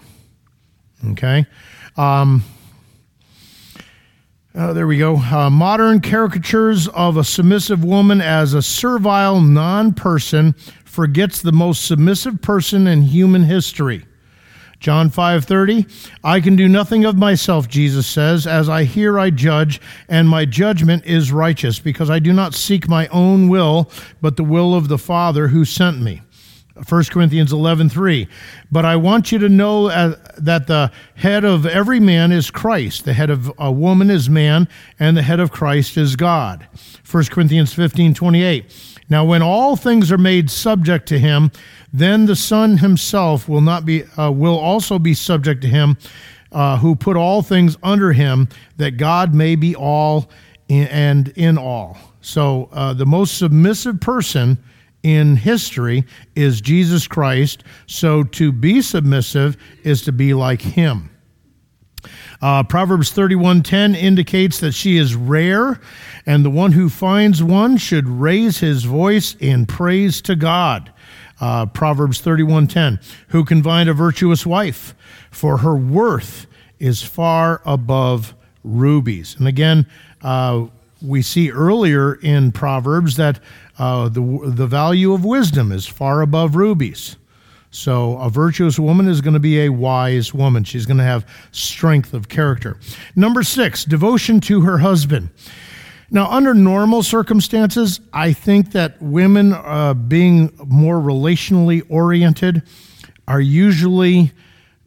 [1.12, 1.46] Okay?
[1.98, 2.44] Um,
[4.56, 5.18] uh, there we go.
[5.18, 11.86] Uh, modern caricatures of a submissive woman as a servile non person forgets the most
[11.86, 14.06] submissive person in human history.
[14.80, 15.86] John 5:30
[16.24, 20.46] I can do nothing of myself Jesus says as I hear I judge and my
[20.46, 24.88] judgment is righteous because I do not seek my own will but the will of
[24.88, 26.22] the Father who sent me.
[26.88, 28.28] 1 Corinthians 11:3
[28.72, 33.06] But I want you to know uh, that the head of every man is Christ.
[33.06, 34.68] The head of a woman is man
[35.00, 36.68] and the head of Christ is God.
[37.10, 41.52] 1 Corinthians 15:28 Now when all things are made subject to him
[41.92, 45.98] then the Son himself will not be uh, will also be subject to him
[46.52, 50.30] uh, who put all things under him that God may be all
[50.68, 51.98] in, and in all.
[52.22, 54.58] So uh, the most submissive person
[55.04, 57.64] in history is Jesus Christ.
[57.88, 61.10] So to be submissive is to be like him.
[62.42, 65.80] Uh, Proverbs 31:10 indicates that she is rare,
[66.26, 70.92] and the one who finds one should raise his voice in praise to God.
[71.42, 74.96] Uh, Proverbs 31:10 Who can find a virtuous wife?
[75.32, 76.48] For her worth
[76.80, 78.34] is far above
[78.64, 79.36] rubies.
[79.38, 79.86] And again,
[80.22, 80.68] uh,
[81.02, 83.40] we see earlier in Proverbs that
[83.80, 87.15] uh, the, the value of wisdom is far above rubies.
[87.72, 90.63] So, a virtuous woman is going to be a wise woman.
[90.63, 92.80] She's going to have strength of character.
[93.15, 95.30] Number six, devotion to her husband.
[96.12, 102.63] Now, under normal circumstances, I think that women uh, being more relationally oriented
[103.28, 104.32] are usually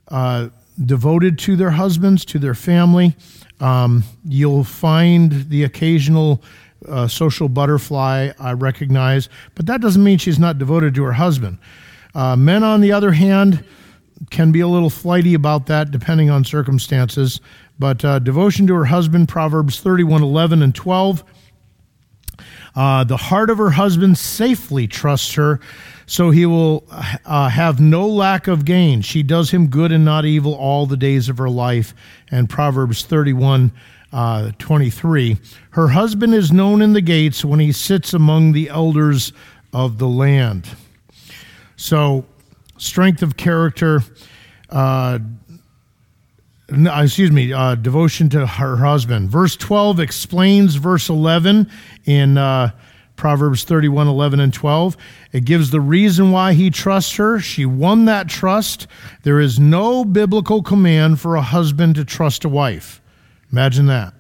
[0.09, 0.48] uh,
[0.85, 3.14] devoted to their husbands, to their family.
[3.61, 6.42] Um, you'll find the occasional
[7.09, 11.59] social butterfly, I recognize, but that doesn't mean she's not devoted to her husband.
[12.14, 13.64] Uh, men, on the other hand,
[14.31, 17.40] can be a little flighty about that depending on circumstances.
[17.79, 21.25] But uh, devotion to her husband, Proverbs 31 11 and 12.
[22.75, 25.61] Uh, the heart of her husband safely trusts her,
[26.07, 26.85] so he will
[27.27, 29.03] uh, have no lack of gain.
[29.03, 31.95] She does him good and not evil all the days of her life.
[32.31, 33.73] And Proverbs 31
[34.12, 35.38] uh, 23.
[35.70, 39.33] Her husband is known in the gates when he sits among the elders
[39.72, 40.68] of the land.
[41.77, 42.25] So,
[42.77, 44.03] strength of character,
[44.70, 45.18] uh,
[46.68, 49.31] excuse me, uh, devotion to her husband.
[49.31, 51.70] Verse 12 explains verse 11
[52.05, 52.70] in uh,
[53.16, 54.96] Proverbs 31 11 and 12.
[55.33, 57.40] It gives the reason why he trusts her.
[57.40, 58.87] She won that trust.
[59.22, 63.01] There is no biblical command for a husband to trust a wife.
[63.52, 64.14] Imagine that.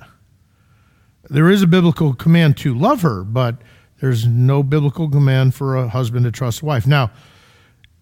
[1.30, 3.56] There is a biblical command to love her, but
[4.00, 6.86] there's no biblical command for a husband to trust a wife.
[6.86, 7.10] Now,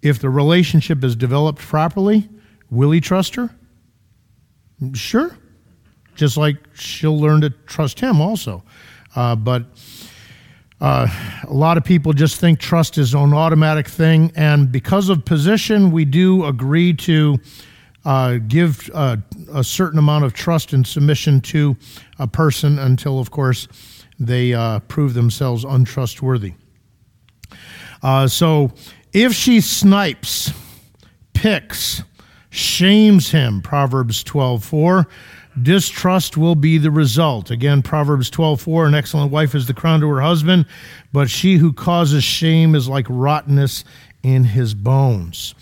[0.03, 2.29] if the relationship is developed properly,
[2.71, 3.51] will he trust her?
[4.95, 5.37] Sure.
[6.17, 8.65] Just like she'll learn to trust him also.
[9.15, 9.67] Uh, but
[10.81, 11.07] uh,
[11.47, 14.33] a lot of people just think trust is an automatic thing.
[14.35, 17.39] And because of position, we do agree to
[18.05, 19.17] uh, give uh,
[19.53, 21.77] a certain amount of trust and submission to
[22.19, 23.69] a person until, of course,
[24.19, 26.55] they uh, prove themselves untrustworthy.
[28.03, 28.73] Uh, so
[29.13, 30.53] if she snipes,
[31.35, 32.03] picks,
[32.51, 35.09] shames him, Proverbs 12 4,
[35.63, 37.51] distrust will be the result.
[37.51, 40.67] Again, Proverbs 12 4, an excellent wife is the crown to her husband,
[41.13, 43.85] but she who causes shame is like rottenness
[44.23, 45.55] in his bones.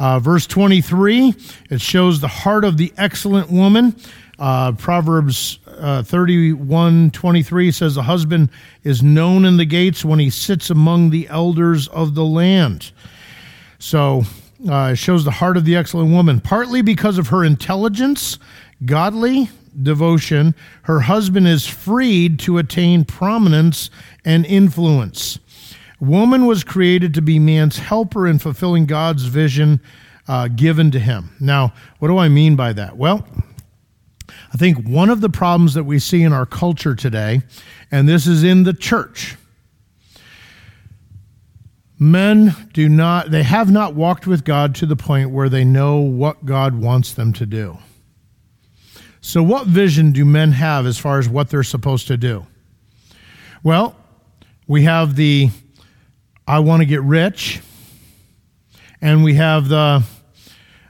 [0.00, 1.34] Uh, verse 23,
[1.68, 3.94] it shows the heart of the excellent woman.
[4.38, 8.48] Uh, Proverbs uh, 31 23 says, The husband
[8.82, 12.92] is known in the gates when he sits among the elders of the land.
[13.78, 14.22] So
[14.66, 18.38] uh, it shows the heart of the excellent woman, partly because of her intelligence,
[18.86, 19.50] godly
[19.82, 20.54] devotion.
[20.84, 23.90] Her husband is freed to attain prominence
[24.24, 25.38] and influence.
[26.00, 29.80] Woman was created to be man's helper in fulfilling God's vision
[30.26, 31.30] uh, given to him.
[31.38, 32.96] Now, what do I mean by that?
[32.96, 33.26] Well,
[34.52, 37.42] I think one of the problems that we see in our culture today,
[37.90, 39.36] and this is in the church,
[41.98, 45.98] men do not, they have not walked with God to the point where they know
[45.98, 47.78] what God wants them to do.
[49.20, 52.46] So, what vision do men have as far as what they're supposed to do?
[53.62, 53.94] Well,
[54.66, 55.50] we have the
[56.50, 57.60] I want to get rich.
[59.00, 60.02] And we have the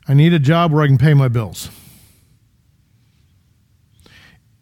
[0.08, 1.68] I need a job where I can pay my bills.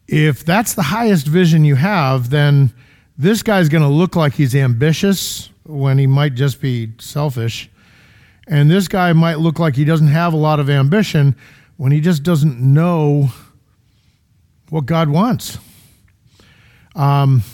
[0.09, 2.72] If that's the highest vision you have, then
[3.16, 7.70] this guy's going to look like he's ambitious when he might just be selfish.
[8.49, 11.36] And this guy might look like he doesn't have a lot of ambition,
[11.76, 13.30] when he just doesn't know
[14.68, 15.59] what God wants.
[16.96, 17.44] Um,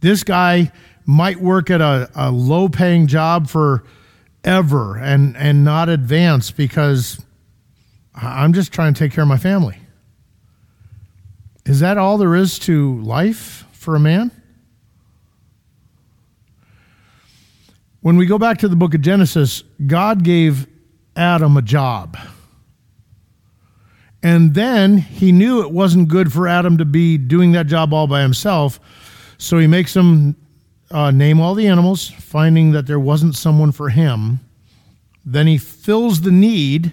[0.00, 0.72] this guy
[1.06, 3.84] might work at a, a low paying job for
[4.44, 7.24] ever and, and not advance because
[8.14, 9.78] I'm just trying to take care of my family.
[11.64, 14.30] Is that all there is to life for a man?
[18.00, 20.68] When we go back to the book of Genesis, God gave
[21.16, 22.16] Adam a job.
[24.22, 28.06] And then he knew it wasn't good for Adam to be doing that job all
[28.06, 28.78] by himself.
[29.38, 30.36] So he makes him
[30.90, 34.40] uh, name all the animals, finding that there wasn't someone for him.
[35.24, 36.92] Then he fills the need,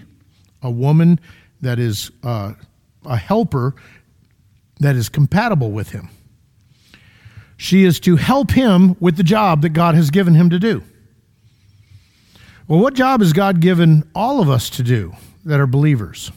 [0.62, 1.20] a woman
[1.60, 2.54] that is uh,
[3.04, 3.74] a helper
[4.80, 6.08] that is compatible with him.
[7.56, 10.82] She is to help him with the job that God has given him to do.
[12.66, 15.14] Well, what job has God given all of us to do
[15.44, 16.32] that are believers?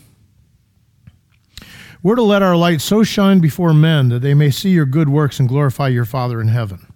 [2.04, 5.10] We're to let our light so shine before men that they may see your good
[5.10, 6.87] works and glorify your Father in heaven.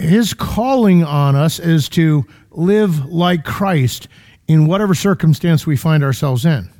[0.00, 4.08] His calling on us is to live like Christ
[4.48, 6.70] in whatever circumstance we find ourselves in.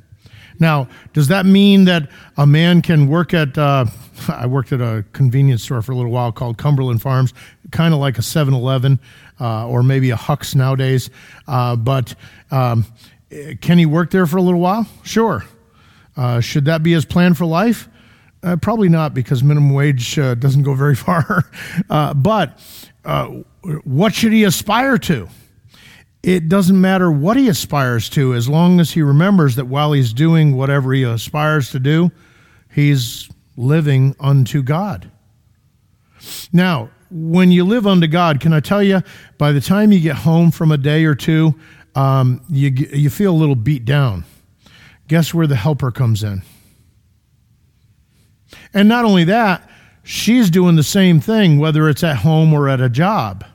[0.59, 3.85] Now, does that mean that a man can work at, uh,
[4.27, 7.33] I worked at a convenience store for a little while called Cumberland Farms,
[7.71, 8.99] kind of like a 7 Eleven
[9.39, 11.09] uh, or maybe a Huck's nowadays.
[11.47, 12.15] Uh, but
[12.49, 12.85] um,
[13.61, 14.87] can he work there for a little while?
[15.03, 15.45] Sure.
[16.17, 17.87] Uh, should that be his plan for life?
[18.43, 21.45] Uh, probably not because minimum wage uh, doesn't go very far.
[23.03, 23.27] Uh,
[23.83, 25.27] what should he aspire to?
[26.23, 30.13] It doesn't matter what he aspires to as long as he remembers that while he's
[30.13, 32.11] doing whatever he aspires to do,
[32.71, 35.09] he's living unto God.
[36.53, 39.01] Now, when you live unto God, can I tell you,
[39.37, 41.55] by the time you get home from a day or two,
[41.95, 44.23] um, you, you feel a little beat down.
[45.07, 46.43] Guess where the helper comes in?
[48.73, 49.69] And not only that,
[50.03, 53.45] she's doing the same thing, whether it's at home or at a job.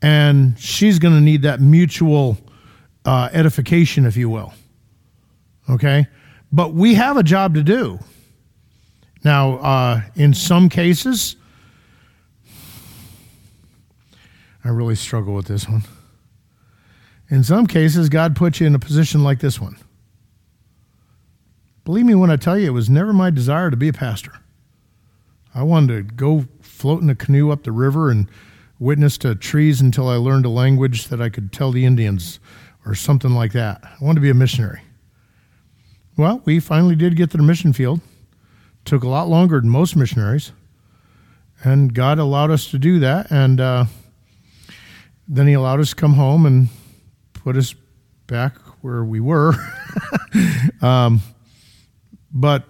[0.00, 2.38] And she's going to need that mutual
[3.04, 4.52] uh, edification, if you will.
[5.68, 6.06] Okay?
[6.52, 7.98] But we have a job to do.
[9.24, 11.36] Now, uh, in some cases,
[14.64, 15.82] I really struggle with this one.
[17.30, 19.76] In some cases, God puts you in a position like this one.
[21.84, 24.32] Believe me when I tell you, it was never my desire to be a pastor.
[25.54, 28.28] I wanted to go float in a canoe up the river and
[28.78, 32.38] witness to trees until I learned a language that I could tell the Indians
[32.86, 33.82] or something like that.
[33.82, 34.80] I wanted to be a missionary.
[36.16, 38.00] Well, we finally did get to the mission field.
[38.84, 40.52] Took a lot longer than most missionaries.
[41.64, 43.30] And God allowed us to do that.
[43.30, 43.84] And uh,
[45.26, 46.68] then he allowed us to come home and
[47.34, 47.74] put us
[48.26, 49.54] back where we were.
[50.82, 51.20] um,
[52.32, 52.64] but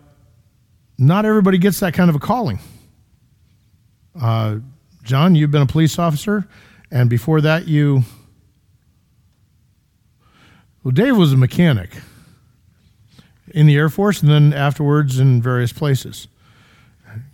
[0.99, 2.59] not everybody gets that kind of a calling.
[4.21, 4.57] Uh,
[5.05, 6.47] John, you've been a police officer,
[6.91, 8.03] and before that, you.
[10.83, 11.91] Well, Dave was a mechanic
[13.53, 16.29] in the Air Force and then afterwards in various places.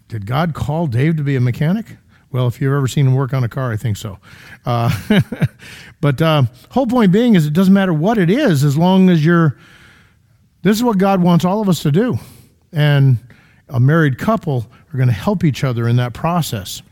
[0.08, 1.96] Did God call Dave to be a mechanic?
[2.30, 4.18] Well, if you've ever seen him work on a car, I think so.
[4.66, 4.90] Uh,
[6.00, 9.24] but uh, whole point being is it doesn't matter what it is as long as
[9.24, 9.56] you're.
[10.62, 12.18] This is what God wants all of us to do,
[12.72, 13.18] and
[13.68, 16.82] a married couple are going to help each other in that process.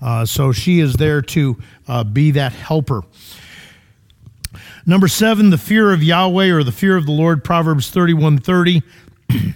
[0.00, 1.56] Uh, so she is there to
[1.86, 3.02] uh, be that helper.
[4.86, 8.82] Number seven, the fear of Yahweh or the fear of the Lord, Proverbs 31 30.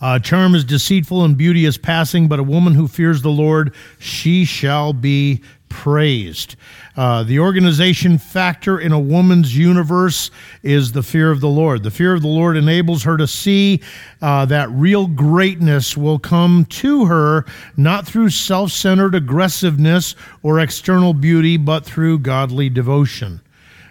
[0.00, 3.74] Uh, charm is deceitful and beauty is passing, but a woman who fears the Lord,
[3.98, 6.56] she shall be praised.
[7.00, 10.30] Uh, the organization factor in a woman's universe
[10.62, 11.82] is the fear of the Lord.
[11.82, 13.80] The fear of the Lord enables her to see
[14.20, 21.14] uh, that real greatness will come to her not through self centered aggressiveness or external
[21.14, 23.40] beauty, but through godly devotion.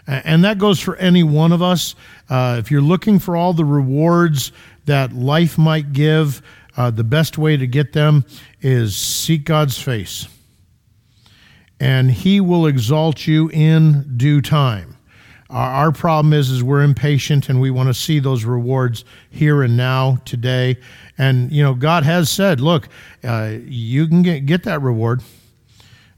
[0.05, 1.95] And that goes for any one of us.
[2.29, 4.51] Uh, if you're looking for all the rewards
[4.85, 6.43] that life might give,
[6.77, 8.23] uh, the best way to get them
[8.61, 10.27] is seek God's face.
[11.79, 14.97] And He will exalt you in due time.
[15.49, 19.75] Our problem is, is we're impatient and we want to see those rewards here and
[19.75, 20.77] now, today.
[21.17, 22.87] And you know, God has said, "Look,
[23.23, 25.23] uh, you can get get that reward,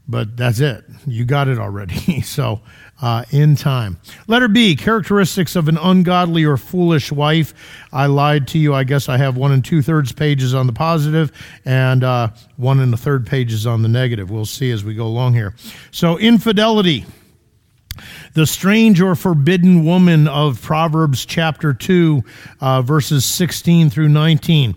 [0.06, 0.84] but that's it.
[1.06, 2.60] You got it already." so
[3.02, 3.98] uh, in time.
[4.28, 7.52] Letter B characteristics of an ungodly or foolish wife.
[7.92, 8.74] I lied to you.
[8.74, 11.32] I guess I have one and two thirds pages on the positive
[11.64, 14.30] and uh, one and a third pages on the negative.
[14.30, 15.54] We'll see as we go along here.
[15.90, 17.04] So, infidelity.
[18.34, 22.22] The strange or forbidden woman of Proverbs chapter 2,
[22.60, 24.74] uh, verses 16 through 19.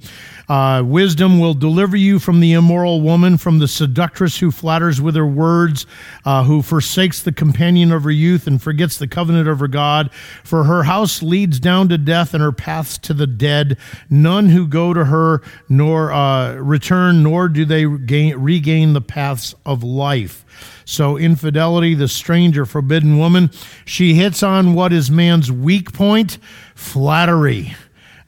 [0.48, 5.16] Uh, wisdom will deliver you from the immoral woman, from the seductress who flatters with
[5.16, 5.86] her words,
[6.24, 10.12] uh, who forsakes the companion of her youth and forgets the covenant of her God.
[10.44, 13.78] For her house leads down to death and her paths to the dead.
[14.10, 19.56] None who go to her nor uh, return, nor do they gain, regain the paths
[19.66, 20.46] of life.
[20.86, 23.50] So, infidelity, the stranger, forbidden woman,
[23.86, 26.38] she hits on what is man's weak point
[26.76, 27.76] flattery.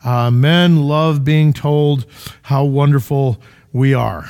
[0.03, 2.05] Uh, men love being told
[2.43, 3.41] how wonderful
[3.72, 4.30] we are.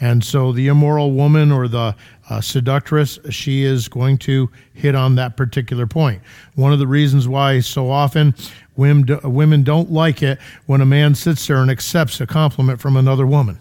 [0.00, 1.94] And so the immoral woman or the
[2.28, 6.22] uh, seductress, she is going to hit on that particular point.
[6.56, 8.34] One of the reasons why so often
[8.74, 12.80] women, do, women don't like it when a man sits there and accepts a compliment
[12.80, 13.60] from another woman.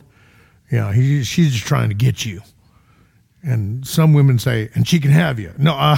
[0.72, 2.42] You know, he, she's just trying to get you.
[3.44, 5.52] And some women say, and she can have you.
[5.58, 5.98] No, uh,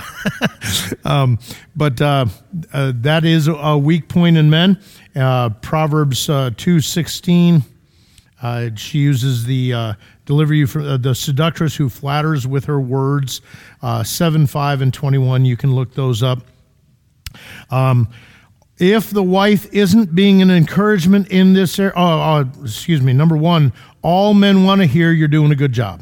[1.03, 1.39] um,
[1.75, 2.27] but uh,
[2.71, 4.79] uh, that is a weak point in men.
[5.13, 7.63] Uh, Proverbs uh, two sixteen.
[8.41, 13.41] Uh, she uses the deliver you from the seductress who flatters with her words.
[14.03, 15.43] seven five and twenty one.
[15.43, 16.39] You can look those up.
[17.69, 18.07] Um,
[18.77, 23.13] if the wife isn't being an encouragement in this area, oh, oh, excuse me.
[23.13, 23.71] Number one,
[24.01, 26.01] all men want to hear you're doing a good job.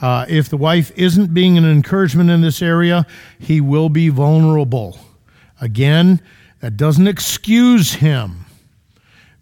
[0.00, 3.06] Uh, if the wife isn't being an encouragement in this area,
[3.38, 4.98] he will be vulnerable.
[5.60, 6.20] Again,
[6.60, 8.44] that doesn't excuse him.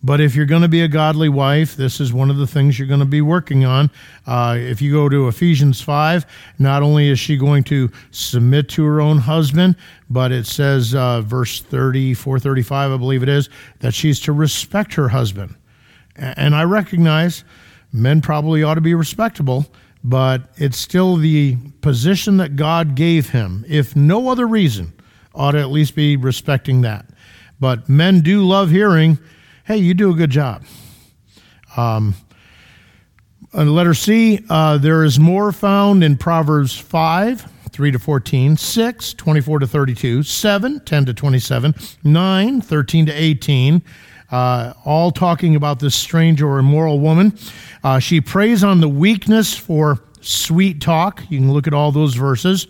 [0.03, 2.79] But if you're going to be a godly wife, this is one of the things
[2.79, 3.91] you're going to be working on.
[4.25, 6.25] Uh, if you go to Ephesians 5,
[6.61, 9.75] not only is she going to submit to her own husband,
[10.09, 13.49] but it says, uh, verse 34, 35, I believe it is,
[13.81, 15.57] that she's to respect her husband.
[16.15, 17.43] And I recognize
[17.93, 19.67] men probably ought to be respectable,
[20.07, 23.65] but it's still the position that God gave him.
[23.69, 24.93] If no other reason,
[25.35, 27.07] ought to at least be respecting that.
[27.59, 29.19] But men do love hearing,
[29.65, 30.65] hey, you do a good job.
[31.77, 32.15] Um,
[33.53, 39.59] letter C, uh, there is more found in Proverbs 5, 3 to 14, 6, 24
[39.59, 43.83] to 32, 7, 10 to 27, 9, 13 to 18,
[44.31, 47.39] uh, all talking about this strange or immoral woman.
[47.83, 51.23] Uh, she preys on the weakness for sweet talk.
[51.29, 52.67] You can look at all those verses.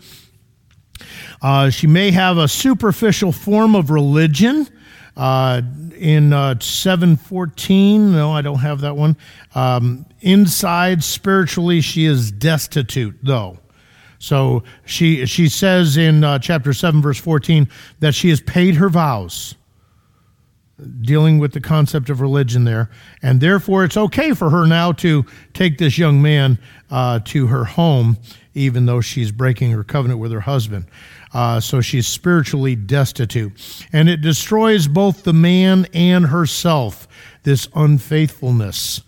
[1.43, 4.69] Uh, she may have a superficial form of religion.
[5.17, 5.63] Uh,
[5.97, 9.17] in uh, 714, no, I don't have that one.
[9.55, 13.59] Um, inside, spiritually, she is destitute, though.
[14.19, 17.67] So she, she says in uh, chapter 7, verse 14,
[18.01, 19.55] that she has paid her vows
[21.01, 22.91] dealing with the concept of religion there.
[23.23, 25.25] And therefore, it's okay for her now to
[25.55, 26.59] take this young man
[26.91, 28.19] uh, to her home,
[28.55, 30.87] even though she's breaking her covenant with her husband.
[31.33, 33.53] Uh, so she's spiritually destitute.
[33.93, 37.09] And it destroys both the man and herself,
[37.43, 39.01] this unfaithfulness.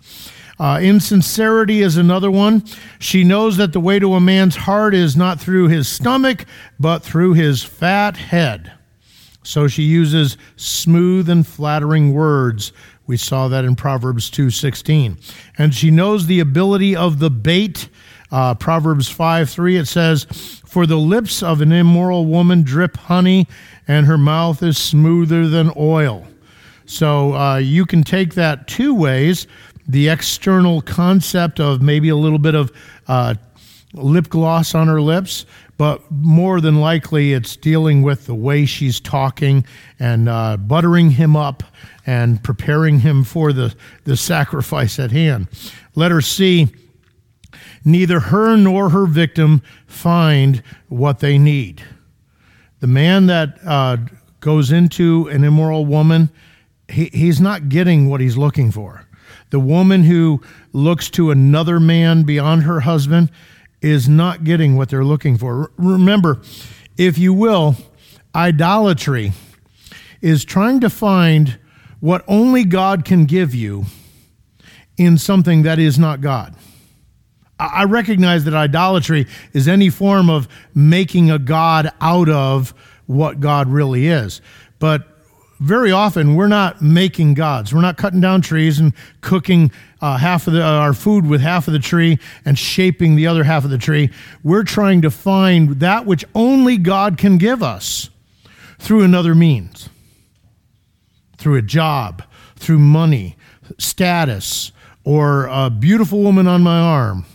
[0.59, 2.63] Uh, insincerity is another one.
[2.99, 6.45] She knows that the way to a man's heart is not through his stomach,
[6.79, 8.73] but through his fat head.
[9.49, 12.71] So she uses smooth and flattering words.
[13.07, 15.17] We saw that in Proverbs 2:16.
[15.57, 17.89] And she knows the ability of the bait.
[18.31, 20.25] Uh, Proverbs 5 3, it says,
[20.65, 23.47] For the lips of an immoral woman drip honey,
[23.87, 26.27] and her mouth is smoother than oil.
[26.85, 29.47] So uh, you can take that two ways
[29.87, 32.71] the external concept of maybe a little bit of
[33.07, 33.33] uh,
[33.95, 35.47] lip gloss on her lips,
[35.79, 39.65] but more than likely it's dealing with the way she's talking
[39.97, 41.63] and uh, buttering him up
[42.05, 43.73] and preparing him for the,
[44.03, 45.47] the sacrifice at hand.
[45.95, 46.67] Letter C
[47.85, 51.81] neither her nor her victim find what they need.
[52.81, 53.97] The man that uh,
[54.41, 56.29] goes into an immoral woman,
[56.89, 59.07] he, he's not getting what he's looking for.
[59.51, 60.41] The woman who
[60.73, 63.31] looks to another man beyond her husband,
[63.81, 65.71] is not getting what they're looking for.
[65.77, 66.41] Remember,
[66.97, 67.75] if you will,
[68.35, 69.31] idolatry
[70.21, 71.57] is trying to find
[71.99, 73.85] what only God can give you
[74.97, 76.55] in something that is not God.
[77.57, 82.73] I recognize that idolatry is any form of making a God out of
[83.05, 84.41] what God really is.
[84.79, 85.18] But
[85.59, 87.73] very often we're not making gods.
[87.73, 91.41] We're not cutting down trees and cooking uh, half of the, uh, our food with
[91.41, 94.09] half of the tree and shaping the other half of the tree.
[94.43, 98.09] We're trying to find that which only God can give us
[98.79, 99.89] through another means,
[101.37, 102.23] through a job,
[102.55, 103.35] through money,
[103.77, 104.71] status,
[105.03, 107.25] or a beautiful woman on my arm.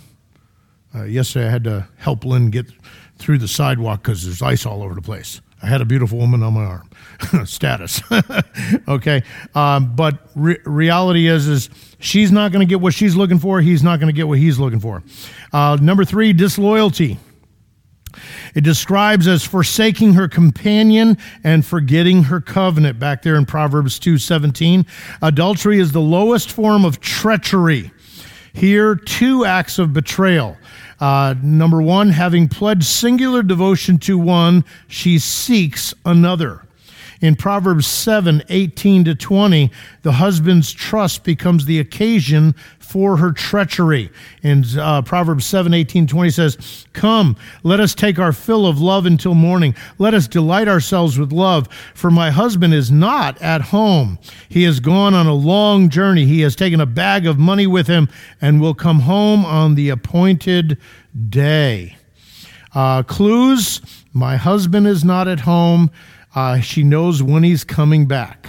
[0.95, 2.67] Uh, yesterday I had to help Lynn get
[3.19, 5.41] through the sidewalk because there's ice all over the place.
[5.63, 6.89] I had a beautiful woman on my arm.
[7.45, 8.01] Status.
[8.89, 9.23] okay.
[9.55, 13.61] Um, but re- reality is, is she's not going to get what she's looking for.
[13.61, 15.03] He's not going to get what he's looking for.
[15.53, 17.19] Uh, number three, disloyalty.
[18.55, 24.87] It describes as forsaking her companion and forgetting her covenant back there in Proverbs 2:17.
[25.23, 27.91] Adultery is the lowest form of treachery.
[28.53, 30.57] Here, two acts of betrayal.
[31.01, 36.64] Uh, number one, having pledged singular devotion to one, she seeks another.
[37.25, 39.71] In Proverbs 7 18 to 20,
[40.03, 44.11] the husband's trust becomes the occasion for her treachery.
[44.43, 49.07] In uh, Proverbs 7 18 20 says, Come, let us take our fill of love
[49.07, 49.75] until morning.
[49.97, 54.19] Let us delight ourselves with love, for my husband is not at home.
[54.51, 56.27] He has gone on a long journey.
[56.27, 58.11] He has taken a bag of money with him
[58.43, 60.77] and will come home on the appointed
[61.31, 61.97] day.
[62.75, 63.81] Uh, clues
[64.13, 65.91] My husband is not at home.
[66.35, 68.49] Uh, she knows when he's coming back.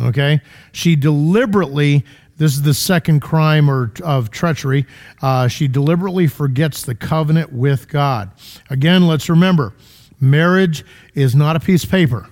[0.00, 0.40] Okay?
[0.72, 2.04] She deliberately,
[2.36, 4.86] this is the second crime or, of treachery,
[5.22, 8.32] uh, she deliberately forgets the covenant with God.
[8.70, 9.74] Again, let's remember
[10.20, 10.84] marriage
[11.14, 12.28] is not a piece of paper,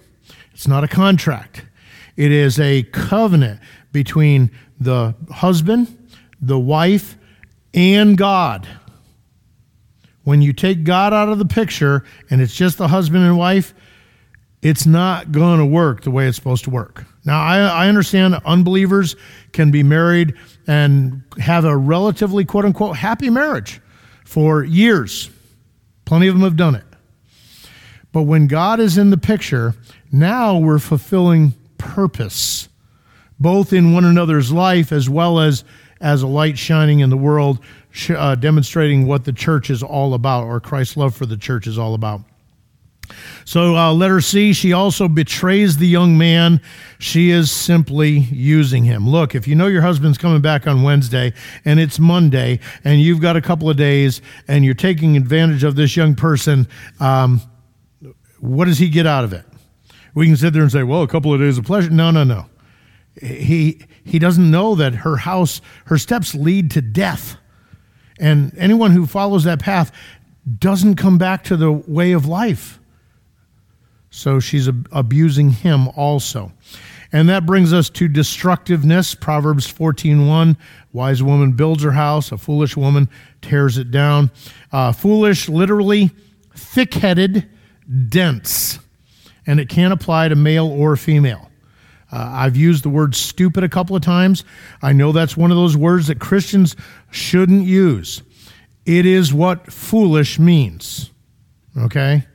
[0.53, 1.67] it's not a contract.
[2.15, 3.61] It is a covenant
[3.91, 5.97] between the husband,
[6.41, 7.17] the wife,
[7.73, 8.69] and God.
[10.25, 13.75] When you take God out of the picture and it's just the husband and wife,
[14.63, 17.05] it's not going to work the way it's supposed to work.
[17.25, 19.17] Now, I, I understand unbelievers
[19.53, 20.35] can be married
[20.67, 23.81] and have a relatively quote unquote happy marriage
[24.25, 25.31] for years.
[26.05, 26.85] Plenty of them have done it.
[28.13, 29.75] But when God is in the picture,
[30.13, 32.69] now we're fulfilling purpose,
[33.41, 35.65] both in one another's life as well as
[36.01, 37.61] as a light shining in the world,
[38.11, 41.79] uh, demonstrating what the church is all about, or Christ's love for the church is
[41.79, 42.23] all about.
[43.45, 46.61] So, uh, letter C, she also betrays the young man.
[46.99, 49.09] She is simply using him.
[49.09, 51.33] Look, if you know your husband's coming back on Wednesday
[51.65, 55.75] and it's Monday and you've got a couple of days and you're taking advantage of
[55.75, 56.69] this young person,
[57.01, 57.41] um,
[58.41, 59.45] what does he get out of it?
[60.15, 61.91] We can sit there and say, well, a couple of days of pleasure.
[61.91, 62.47] No, no, no.
[63.21, 67.37] He, he doesn't know that her house, her steps lead to death.
[68.19, 69.91] And anyone who follows that path
[70.59, 72.79] doesn't come back to the way of life.
[74.13, 76.53] So she's ab- abusing him also.
[77.13, 79.15] And that brings us to destructiveness.
[79.15, 80.57] Proverbs 14:1,
[80.93, 83.09] wise woman builds her house, a foolish woman
[83.41, 84.31] tears it down.
[84.71, 86.11] Uh, foolish, literally
[86.55, 87.49] thick-headed,
[88.09, 88.79] dense.
[89.47, 91.51] And it can apply to male or female.
[92.13, 94.45] Uh, I've used the word stupid a couple of times.
[94.83, 96.77] I know that's one of those words that Christians
[97.11, 98.23] shouldn't use.
[98.85, 101.11] It is what foolish means.
[101.77, 102.27] Okay?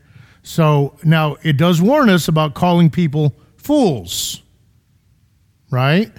[0.48, 4.42] So now it does warn us about calling people fools,
[5.70, 6.10] right?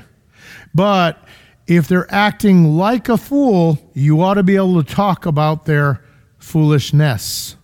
[0.74, 1.24] But
[1.66, 6.04] if they're acting like a fool, you ought to be able to talk about their
[6.36, 7.56] foolishness,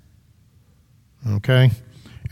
[1.32, 1.70] okay?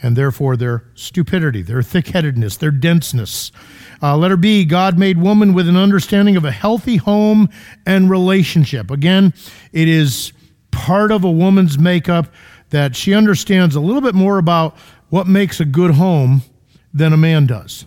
[0.03, 3.53] And therefore their stupidity, their thick headedness, their denseness.
[4.03, 7.51] Uh, letter B, God made woman with an understanding of a healthy home
[7.85, 8.91] and relationship.
[8.91, 9.35] Again,
[9.72, 10.33] it is
[10.70, 12.28] part of a woman's makeup
[12.73, 14.77] that she understands a little bit more about
[15.11, 16.43] what makes a good home
[16.93, 17.85] than a man does.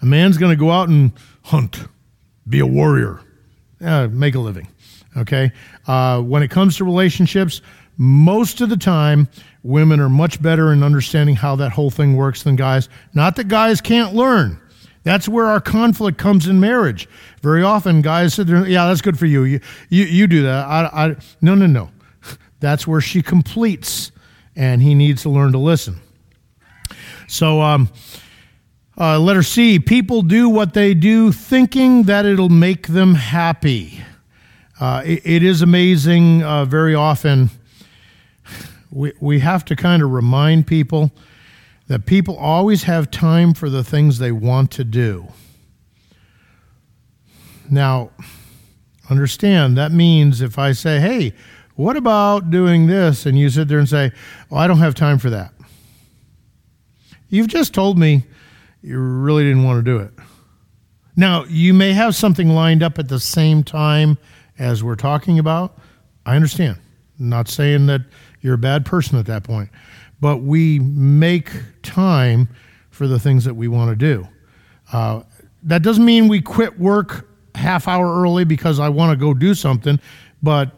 [0.00, 1.12] A man's going to go out and
[1.44, 1.86] hunt,
[2.48, 3.20] be a warrior,
[3.84, 4.68] uh, make a living.
[5.18, 5.52] Okay?
[5.86, 7.60] Uh, when it comes to relationships,
[7.98, 9.28] most of the time,
[9.62, 12.88] women are much better in understanding how that whole thing works than guys.
[13.12, 14.58] Not that guys can't learn.
[15.02, 17.06] That's where our conflict comes in marriage.
[17.42, 19.42] Very often, guys sit there, yeah, that's good for you.
[19.44, 19.60] You,
[19.90, 20.66] you, you do that.
[20.66, 21.90] I, I, no, no, no.
[22.60, 24.12] That's where she completes
[24.56, 25.96] and he needs to learn to listen.
[27.28, 27.88] So, um,
[28.98, 34.04] uh, letter C people do what they do thinking that it'll make them happy.
[34.78, 37.50] Uh, it, it is amazing uh, very often.
[38.90, 41.10] We, we have to kind of remind people
[41.86, 45.28] that people always have time for the things they want to do.
[47.70, 48.10] Now,
[49.08, 51.34] understand that means if I say, hey,
[51.74, 53.26] what about doing this?
[53.26, 54.12] And you sit there and say,
[54.50, 55.52] Well, I don't have time for that.
[57.28, 58.24] You've just told me
[58.82, 60.12] you really didn't want to do it.
[61.16, 64.18] Now, you may have something lined up at the same time
[64.58, 65.78] as we're talking about.
[66.26, 66.78] I understand.
[67.18, 68.02] I'm not saying that
[68.40, 69.70] you're a bad person at that point,
[70.20, 71.50] but we make
[71.82, 72.48] time
[72.90, 74.28] for the things that we want to do.
[74.92, 75.22] Uh,
[75.62, 79.54] that doesn't mean we quit work half hour early because I want to go do
[79.54, 80.00] something,
[80.42, 80.70] but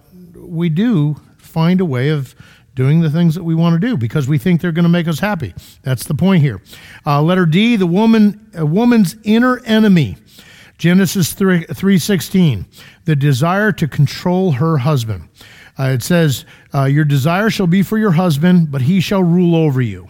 [0.49, 2.35] we do find a way of
[2.75, 5.07] doing the things that we want to do because we think they're going to make
[5.07, 5.55] us happy.
[5.83, 6.61] That's the point here.
[7.07, 10.17] Uh, letter D, the woman, a woman's inner enemy.
[10.77, 12.65] Genesis 3, 3.16,
[13.05, 15.29] the desire to control her husband.
[15.79, 19.55] Uh, it says, uh, Your desire shall be for your husband, but he shall rule
[19.55, 20.09] over you.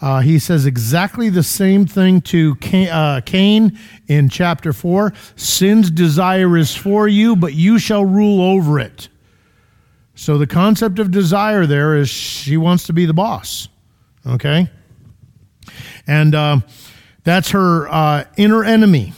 [0.00, 3.78] Uh, he says exactly the same thing to Cain, uh, Cain,
[4.08, 5.12] in chapter 4.
[5.36, 9.08] Sin's desire is for you, but you shall rule over it.
[10.14, 13.68] So the concept of desire there is she wants to be the boss.
[14.26, 14.68] Okay?
[16.06, 16.60] And uh,
[17.24, 19.12] that's her uh, inner enemy.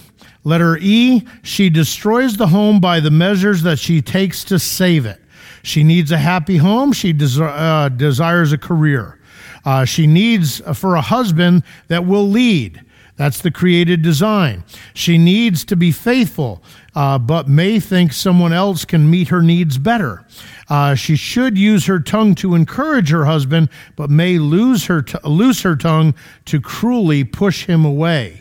[0.44, 5.20] Letter E, she destroys the home by the measures that she takes to save it.
[5.62, 6.92] She needs a happy home.
[6.92, 9.18] She des- uh, desires a career.
[9.64, 12.84] Uh, she needs uh, for a husband that will lead.
[13.16, 14.64] That's the created design.
[14.92, 16.62] She needs to be faithful,
[16.96, 20.26] uh, but may think someone else can meet her needs better.
[20.68, 25.18] Uh, she should use her tongue to encourage her husband, but may lose her, t-
[25.24, 26.14] lose her tongue
[26.46, 28.40] to cruelly push him away.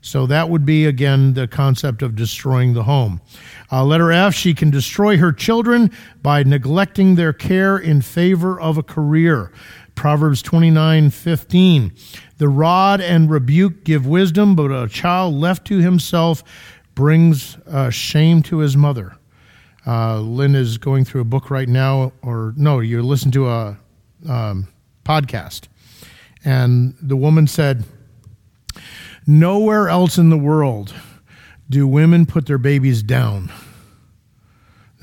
[0.00, 3.22] So that would be, again, the concept of destroying the home.
[3.72, 5.90] Uh, letter F, she can destroy her children
[6.22, 9.50] by neglecting their care in favor of a career.
[9.94, 11.92] Proverbs 29 15.
[12.38, 16.42] The rod and rebuke give wisdom, but a child left to himself
[16.94, 19.16] brings uh, shame to his mother.
[19.86, 23.76] Uh, Lynn is going through a book right now, or no, you listen to a
[24.28, 24.68] um,
[25.04, 25.68] podcast.
[26.44, 27.84] And the woman said,
[29.26, 30.94] Nowhere else in the world
[31.68, 33.50] do women put their babies down.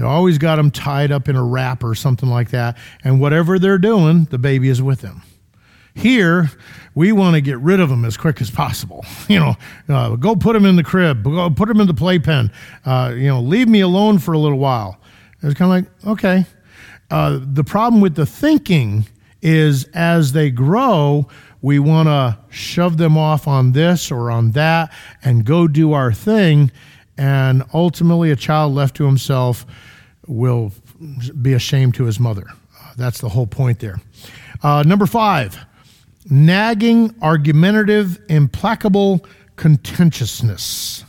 [0.02, 2.76] They always got them tied up in a wrap or something like that.
[3.04, 5.22] And whatever they're doing, the baby is with them.
[5.94, 6.50] Here,
[6.96, 9.06] we want to get rid of them as quick as possible.
[9.30, 9.56] You know,
[9.88, 12.52] uh, go put them in the crib, go put them in the playpen.
[12.84, 15.00] Uh, you know, leave me alone for a little while.
[15.44, 16.46] It's kind of like, okay.
[17.12, 19.06] Uh, the problem with the thinking
[19.44, 21.28] is as they grow,
[21.62, 24.92] we want to shove them off on this or on that
[25.24, 26.72] and go do our thing.
[27.20, 29.66] And ultimately, a child left to himself
[30.28, 30.72] will
[31.42, 32.46] be ashamed to his mother.
[32.98, 34.00] That's the whole point there.
[34.62, 35.58] Uh, number five,
[36.30, 41.04] nagging, argumentative, implacable contentiousness.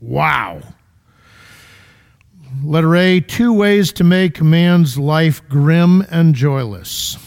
[0.00, 0.62] Wow.
[2.62, 7.18] Letter A, two ways to make a man's life grim and joyless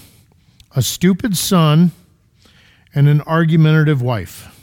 [0.76, 1.92] a stupid son
[2.94, 4.56] and an argumentative wife.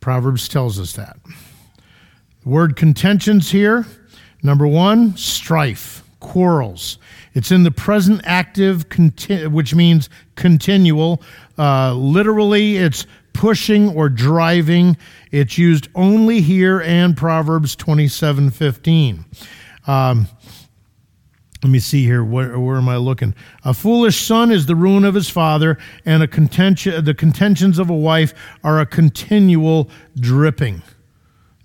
[0.00, 1.18] Proverbs tells us that.
[2.42, 3.86] The word contentions here
[4.42, 6.98] number one, strife, quarrels.
[7.34, 8.86] It's in the present active,
[9.50, 11.22] which means continual.
[11.58, 14.96] Uh, literally, it's pushing or driving.
[15.30, 19.24] It's used only here and Proverbs 27 15.
[19.86, 20.28] Um,
[21.62, 22.24] let me see here.
[22.24, 23.34] Where, where, am I looking?
[23.64, 25.76] A foolish son is the ruin of his father,
[26.06, 28.32] and a contention, the contentions of a wife
[28.64, 30.82] are a continual dripping.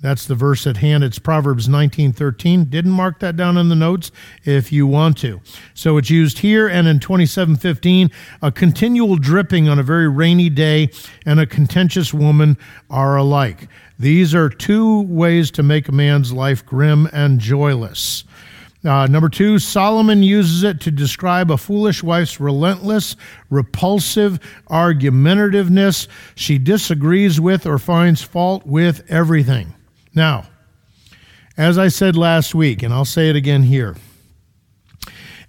[0.05, 1.03] That's the verse at hand.
[1.03, 2.65] It's Proverbs 19:13.
[2.65, 4.11] Didn't mark that down in the notes
[4.43, 5.41] if you want to.
[5.73, 8.11] So it's used here and in 27:15.
[8.39, 10.89] A continual dripping on a very rainy day
[11.25, 12.55] and a contentious woman
[12.87, 13.67] are alike.
[13.97, 18.25] These are two ways to make a man's life grim and joyless.
[18.85, 23.15] Uh, number two, Solomon uses it to describe a foolish wife's relentless,
[23.49, 24.39] repulsive
[24.69, 26.07] argumentativeness.
[26.35, 29.73] She disagrees with or finds fault with everything.
[30.15, 30.45] Now,
[31.57, 33.95] as I said last week, and I'll say it again here,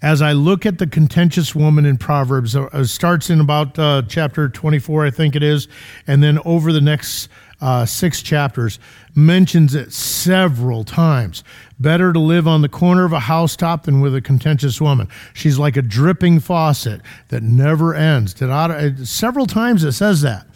[0.03, 4.03] as I look at the contentious woman in Proverbs, uh, it starts in about uh,
[4.09, 5.69] chapter 24, I think it is,
[6.07, 7.29] and then over the next
[7.61, 8.79] uh, six chapters,
[9.15, 11.43] mentions it several times.
[11.81, 15.09] Better to live on the corner of a housetop than with a contentious woman.
[15.33, 18.41] She's like a dripping faucet that never ends.
[18.43, 20.47] Uh, several times it says that.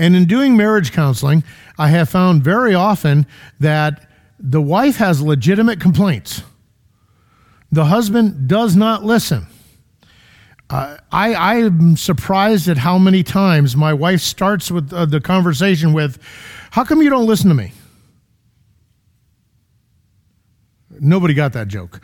[0.00, 1.44] And in doing marriage counseling,
[1.76, 3.26] I have found very often
[3.58, 6.42] that the wife has legitimate complaints.
[7.70, 9.46] The husband does not listen.
[10.70, 15.20] Uh, I, I am surprised at how many times my wife starts with uh, the
[15.20, 16.18] conversation with,
[16.70, 17.72] How come you don't listen to me?
[21.02, 21.98] Nobody got that joke.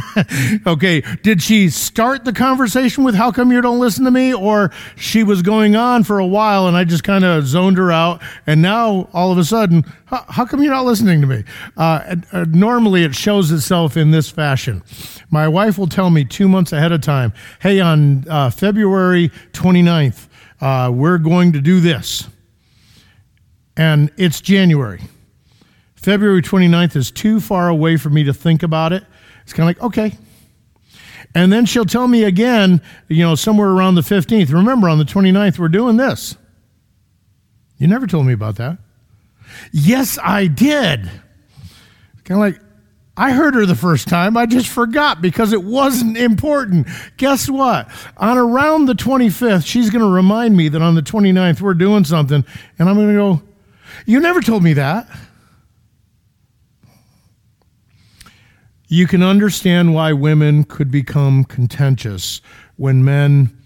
[0.66, 4.70] okay, did she start the conversation with how come you don't listen to me or
[4.96, 8.22] she was going on for a while and I just kind of zoned her out
[8.46, 11.44] and now all of a sudden how, come you're not listening to me?
[11.76, 14.82] Uh, uh, normally it shows itself in this fashion.
[15.30, 20.28] My wife will tell me 2 months ahead of time, "Hey on uh, February 29th,
[20.60, 22.28] uh, we're going to do this."
[23.76, 25.00] And it's January.
[26.02, 29.04] February 29th is too far away for me to think about it.
[29.44, 30.18] It's kind of like, okay.
[31.34, 34.52] And then she'll tell me again, you know, somewhere around the 15th.
[34.52, 36.36] Remember, on the 29th, we're doing this.
[37.78, 38.78] You never told me about that.
[39.70, 41.04] Yes, I did.
[42.24, 42.60] Kind of like,
[43.16, 44.36] I heard her the first time.
[44.36, 46.88] I just forgot because it wasn't important.
[47.16, 47.88] Guess what?
[48.16, 52.04] On around the 25th, she's going to remind me that on the 29th, we're doing
[52.04, 52.44] something.
[52.78, 53.42] And I'm going to go,
[54.06, 55.06] You never told me that.
[58.92, 62.42] You can understand why women could become contentious
[62.76, 63.56] when men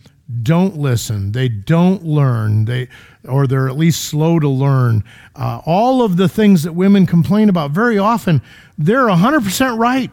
[0.44, 2.86] don't listen, they don't learn, they
[3.24, 5.02] or they're at least slow to learn.
[5.34, 8.40] Uh, all of the things that women complain about, very often,
[8.78, 10.12] they're 100% right.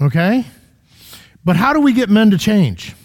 [0.00, 0.44] Okay?
[1.44, 2.96] But how do we get men to change?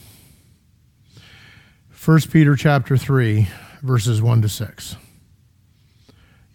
[2.04, 3.48] 1 Peter chapter 3,
[3.84, 4.96] verses 1 to 6.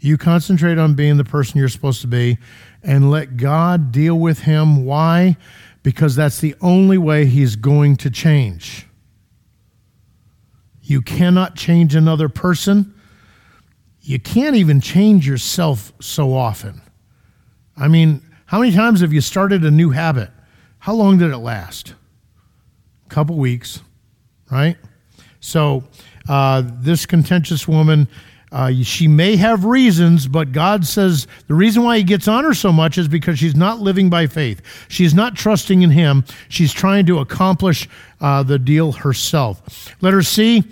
[0.01, 2.39] You concentrate on being the person you're supposed to be
[2.83, 4.85] and let God deal with him.
[4.85, 5.37] Why?
[5.83, 8.87] Because that's the only way he's going to change.
[10.83, 12.95] You cannot change another person.
[14.01, 16.83] You can't even change yourself so often.
[17.76, 20.31] I mean, how many times have you started a new habit?
[20.78, 21.95] How long did it last?
[23.07, 23.81] A couple weeks,
[24.51, 24.76] right?
[25.39, 25.85] So,
[26.28, 28.09] uh, this contentious woman,
[28.53, 32.55] uh, she may have reasons, but God says the reason why He gets on her
[32.55, 34.61] so much is because she's not living by faith.
[34.88, 36.24] She's not trusting in Him.
[36.48, 37.88] She's trying to accomplish
[38.20, 39.94] uh, the deal herself.
[40.03, 40.64] Letter C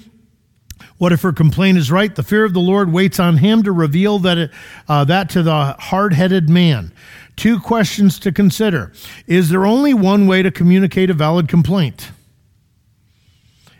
[0.98, 2.14] what if her complaint is right?
[2.14, 4.50] The fear of the Lord waits on him to reveal that, it,
[4.88, 6.92] uh, that to the hard headed man.
[7.36, 8.92] Two questions to consider
[9.28, 12.10] Is there only one way to communicate a valid complaint?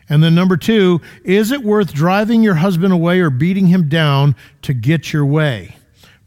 [0.09, 4.35] And then number two, is it worth driving your husband away or beating him down
[4.63, 5.77] to get your way?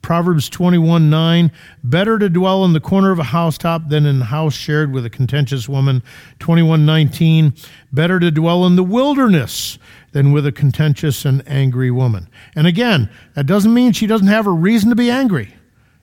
[0.02, 1.52] Proverbs 21 9,
[1.84, 5.06] better to dwell in the corner of a housetop than in a house shared with
[5.06, 6.02] a contentious woman.
[6.40, 7.54] 21 19,
[7.92, 9.78] better to dwell in the wilderness
[10.12, 12.28] than with a contentious and angry woman.
[12.56, 15.54] And again, that doesn't mean she doesn't have a reason to be angry.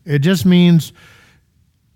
[0.04, 0.92] It just means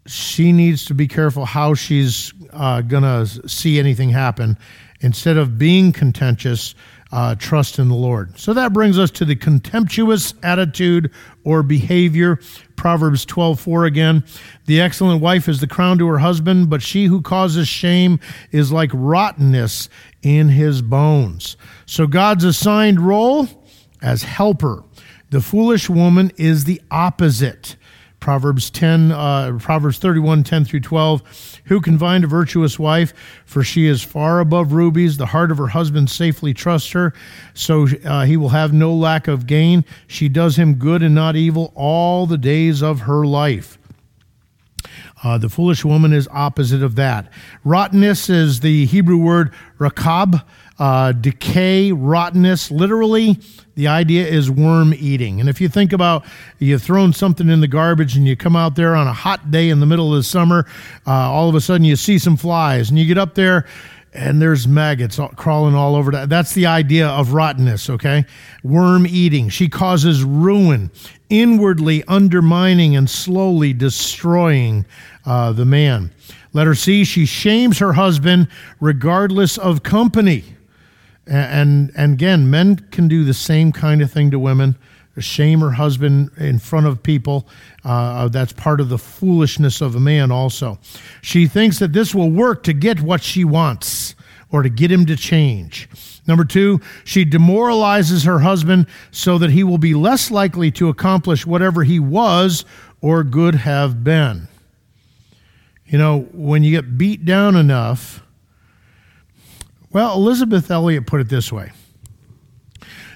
[0.06, 4.58] she needs to be careful how she's uh, going to see anything happen.
[5.02, 6.74] Instead of being contentious,
[7.12, 8.38] uh, trust in the Lord.
[8.38, 11.10] So that brings us to the contemptuous attitude
[11.44, 12.38] or behavior.
[12.76, 14.24] Proverbs 12, 4 again.
[14.64, 18.18] The excellent wife is the crown to her husband, but she who causes shame
[18.50, 19.90] is like rottenness
[20.22, 21.58] in his bones.
[21.84, 23.46] So God's assigned role
[24.00, 24.82] as helper.
[25.30, 27.76] The foolish woman is the opposite.
[28.22, 31.60] Proverbs 10, uh, Proverbs 31, 10 through 12.
[31.64, 33.12] Who can find a virtuous wife?
[33.44, 35.16] For she is far above rubies.
[35.16, 37.12] The heart of her husband safely trusts her,
[37.52, 39.84] so uh, he will have no lack of gain.
[40.06, 43.76] She does him good and not evil all the days of her life.
[45.24, 47.28] Uh, the foolish woman is opposite of that.
[47.64, 50.44] Rottenness is the Hebrew word rakab,
[50.82, 52.68] uh, decay, rottenness.
[52.72, 53.38] Literally,
[53.76, 55.38] the idea is worm eating.
[55.38, 56.24] And if you think about
[56.58, 59.68] you've thrown something in the garbage and you come out there on a hot day
[59.68, 60.66] in the middle of the summer,
[61.06, 63.64] uh, all of a sudden you see some flies and you get up there
[64.12, 66.28] and there's maggots crawling all over that.
[66.28, 68.24] That's the idea of rottenness, okay?
[68.64, 69.50] Worm eating.
[69.50, 70.90] She causes ruin,
[71.30, 74.84] inwardly undermining and slowly destroying
[75.24, 76.10] uh, the man.
[76.52, 78.48] Letter C, she shames her husband
[78.80, 80.51] regardless of company.
[81.26, 84.76] And, and again, men can do the same kind of thing to women.
[85.18, 87.46] Shame her husband in front of people.
[87.84, 90.78] Uh, that's part of the foolishness of a man, also.
[91.20, 94.14] She thinks that this will work to get what she wants
[94.50, 95.88] or to get him to change.
[96.26, 101.44] Number two, she demoralizes her husband so that he will be less likely to accomplish
[101.44, 102.64] whatever he was
[103.00, 104.48] or could have been.
[105.84, 108.22] You know, when you get beat down enough,
[109.92, 111.72] well, Elisabeth Elliot put it this way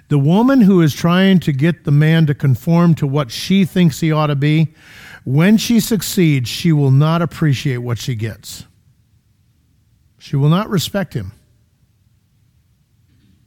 [0.09, 4.01] The woman who is trying to get the man to conform to what she thinks
[4.01, 4.74] he ought to be,
[5.24, 8.64] when she succeeds, she will not appreciate what she gets.
[10.18, 11.33] She will not respect him.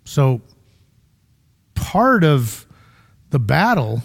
[0.06, 0.42] So,
[1.76, 2.66] part of
[3.30, 4.02] the battle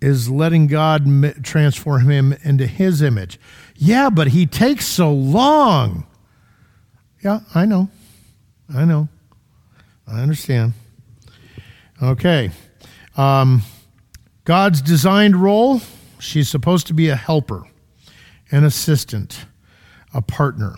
[0.00, 1.04] is letting God
[1.42, 3.38] transform him into his image.
[3.74, 6.06] Yeah, but he takes so long.
[7.22, 7.90] Yeah, I know.
[8.74, 9.08] I know.
[10.06, 10.72] I understand.
[12.02, 12.50] Okay.
[13.16, 13.62] Um,
[14.44, 15.80] God's designed role
[16.18, 17.64] she's supposed to be a helper,
[18.50, 19.46] an assistant,
[20.14, 20.76] a partner.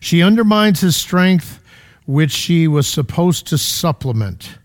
[0.00, 1.60] She undermines his strength,
[2.06, 4.58] which she was supposed to supplement.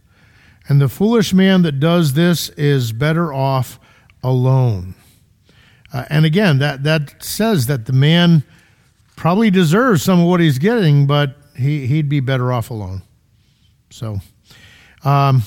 [0.67, 3.80] And the foolish man that does this is better off
[4.22, 4.95] alone.
[5.91, 8.43] Uh, and again, that, that says that the man
[9.15, 13.01] probably deserves some of what he's getting, but he, he'd be better off alone.
[13.89, 14.20] So,
[15.03, 15.43] um,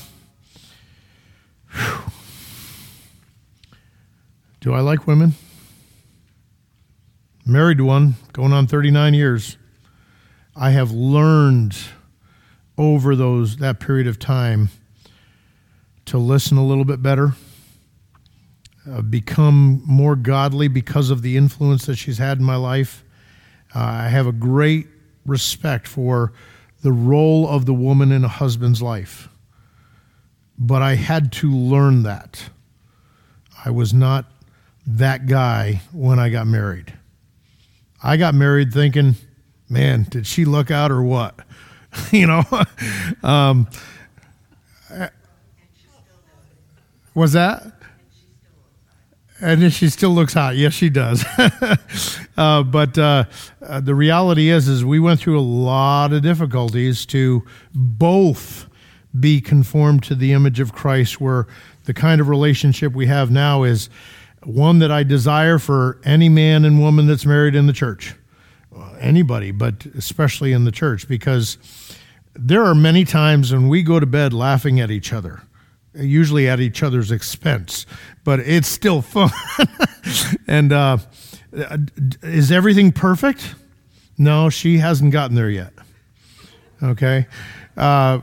[4.61, 5.35] do I like women?
[7.47, 9.57] Married one, going on 39 years.
[10.55, 11.77] I have learned
[12.77, 14.69] over those that period of time
[16.05, 17.33] to listen a little bit better,
[18.91, 23.05] uh, become more godly because of the influence that she's had in my life.
[23.75, 24.87] Uh, I have a great
[25.25, 26.33] respect for
[26.83, 29.29] the role of the woman in a husband's life.
[30.59, 32.51] But I had to learn that.
[33.65, 34.27] I was not
[34.87, 36.93] that guy when I got married.
[38.03, 39.15] I got married thinking,
[39.69, 41.39] man, did she look out or what?
[42.11, 42.43] you know?
[43.23, 43.69] um,
[47.15, 47.82] was that?
[49.43, 50.55] And she still looks hot.
[50.55, 51.25] Yes, she does.
[52.37, 53.25] uh, but uh,
[53.61, 58.69] uh, the reality is, is we went through a lot of difficulties to both
[59.19, 61.21] be conformed to the image of Christ.
[61.21, 61.49] Where
[61.87, 63.91] the kind of relationship we have now is
[64.45, 68.15] one that I desire for any man and woman that's married in the church,
[69.01, 71.59] anybody, but especially in the church, because
[72.35, 75.43] there are many times when we go to bed laughing at each other
[75.95, 77.87] usually at each other's expense,
[78.25, 79.31] but it's still fun.
[80.47, 80.99] and uh,
[82.23, 83.55] is everything perfect?
[84.19, 85.73] No, she hasn't gotten there yet.
[86.83, 87.27] Okay.
[87.77, 88.21] Uh,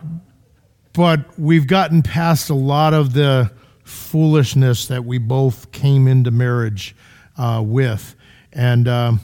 [0.93, 3.51] but we've gotten past a lot of the
[3.83, 6.95] foolishness that we both came into marriage
[7.37, 8.15] uh, with.
[8.51, 9.19] And, um,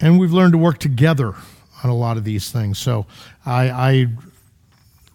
[0.00, 1.34] and we've learned to work together
[1.82, 2.78] on a lot of these things.
[2.78, 3.06] So
[3.46, 4.06] I, I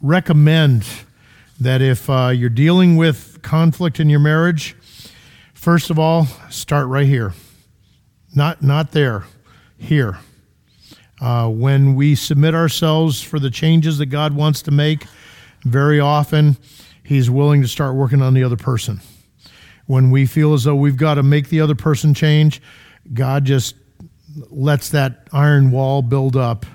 [0.01, 0.85] recommend
[1.59, 4.75] that if uh, you're dealing with conflict in your marriage,
[5.53, 7.33] first of all, start right here.
[8.33, 9.25] Not, not there,
[9.77, 10.19] here.
[11.19, 15.05] Uh, when we submit ourselves for the changes that God wants to make,
[15.63, 16.57] very often
[17.03, 19.01] He's willing to start working on the other person.
[19.87, 22.61] When we feel as though we've got to make the other person change,
[23.11, 23.75] God just
[24.51, 26.67] lets that iron wall build up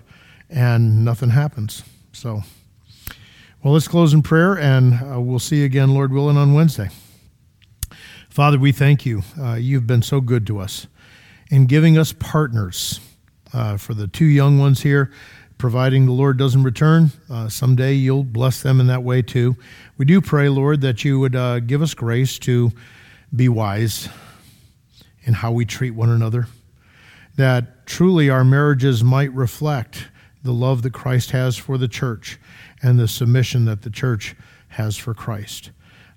[0.51, 1.85] and nothing happens.
[2.13, 2.43] So.
[3.65, 6.91] Well, let's close in prayer, and uh, we'll see you again, Lord willing, on Wednesday.
[8.29, 9.23] Father, we thank you.
[9.41, 10.87] Uh, you've been so good to us
[11.51, 13.01] in giving us partners
[13.55, 15.11] uh, for the two young ones here.
[15.57, 19.57] Providing the Lord doesn't return, uh, someday you'll bless them in that way too.
[19.97, 22.71] We do pray, Lord, that you would uh, give us grace to
[23.35, 24.11] be wise
[25.23, 26.49] in how we treat one another,
[27.37, 30.09] that truly our marriages might reflect
[30.43, 32.39] the love that Christ has for the church
[32.85, 34.37] and the submission that the church
[34.69, 35.71] has for Christ.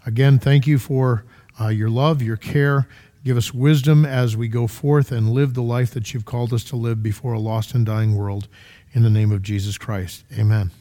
[0.06, 1.26] Again, thank you for
[1.60, 2.88] uh, your love, your care.
[3.24, 6.64] Give us wisdom as we go forth and live the life that you've called us
[6.66, 8.48] to live before a lost and dying world.
[8.94, 10.24] In the name of Jesus Christ.
[10.38, 10.72] Amen.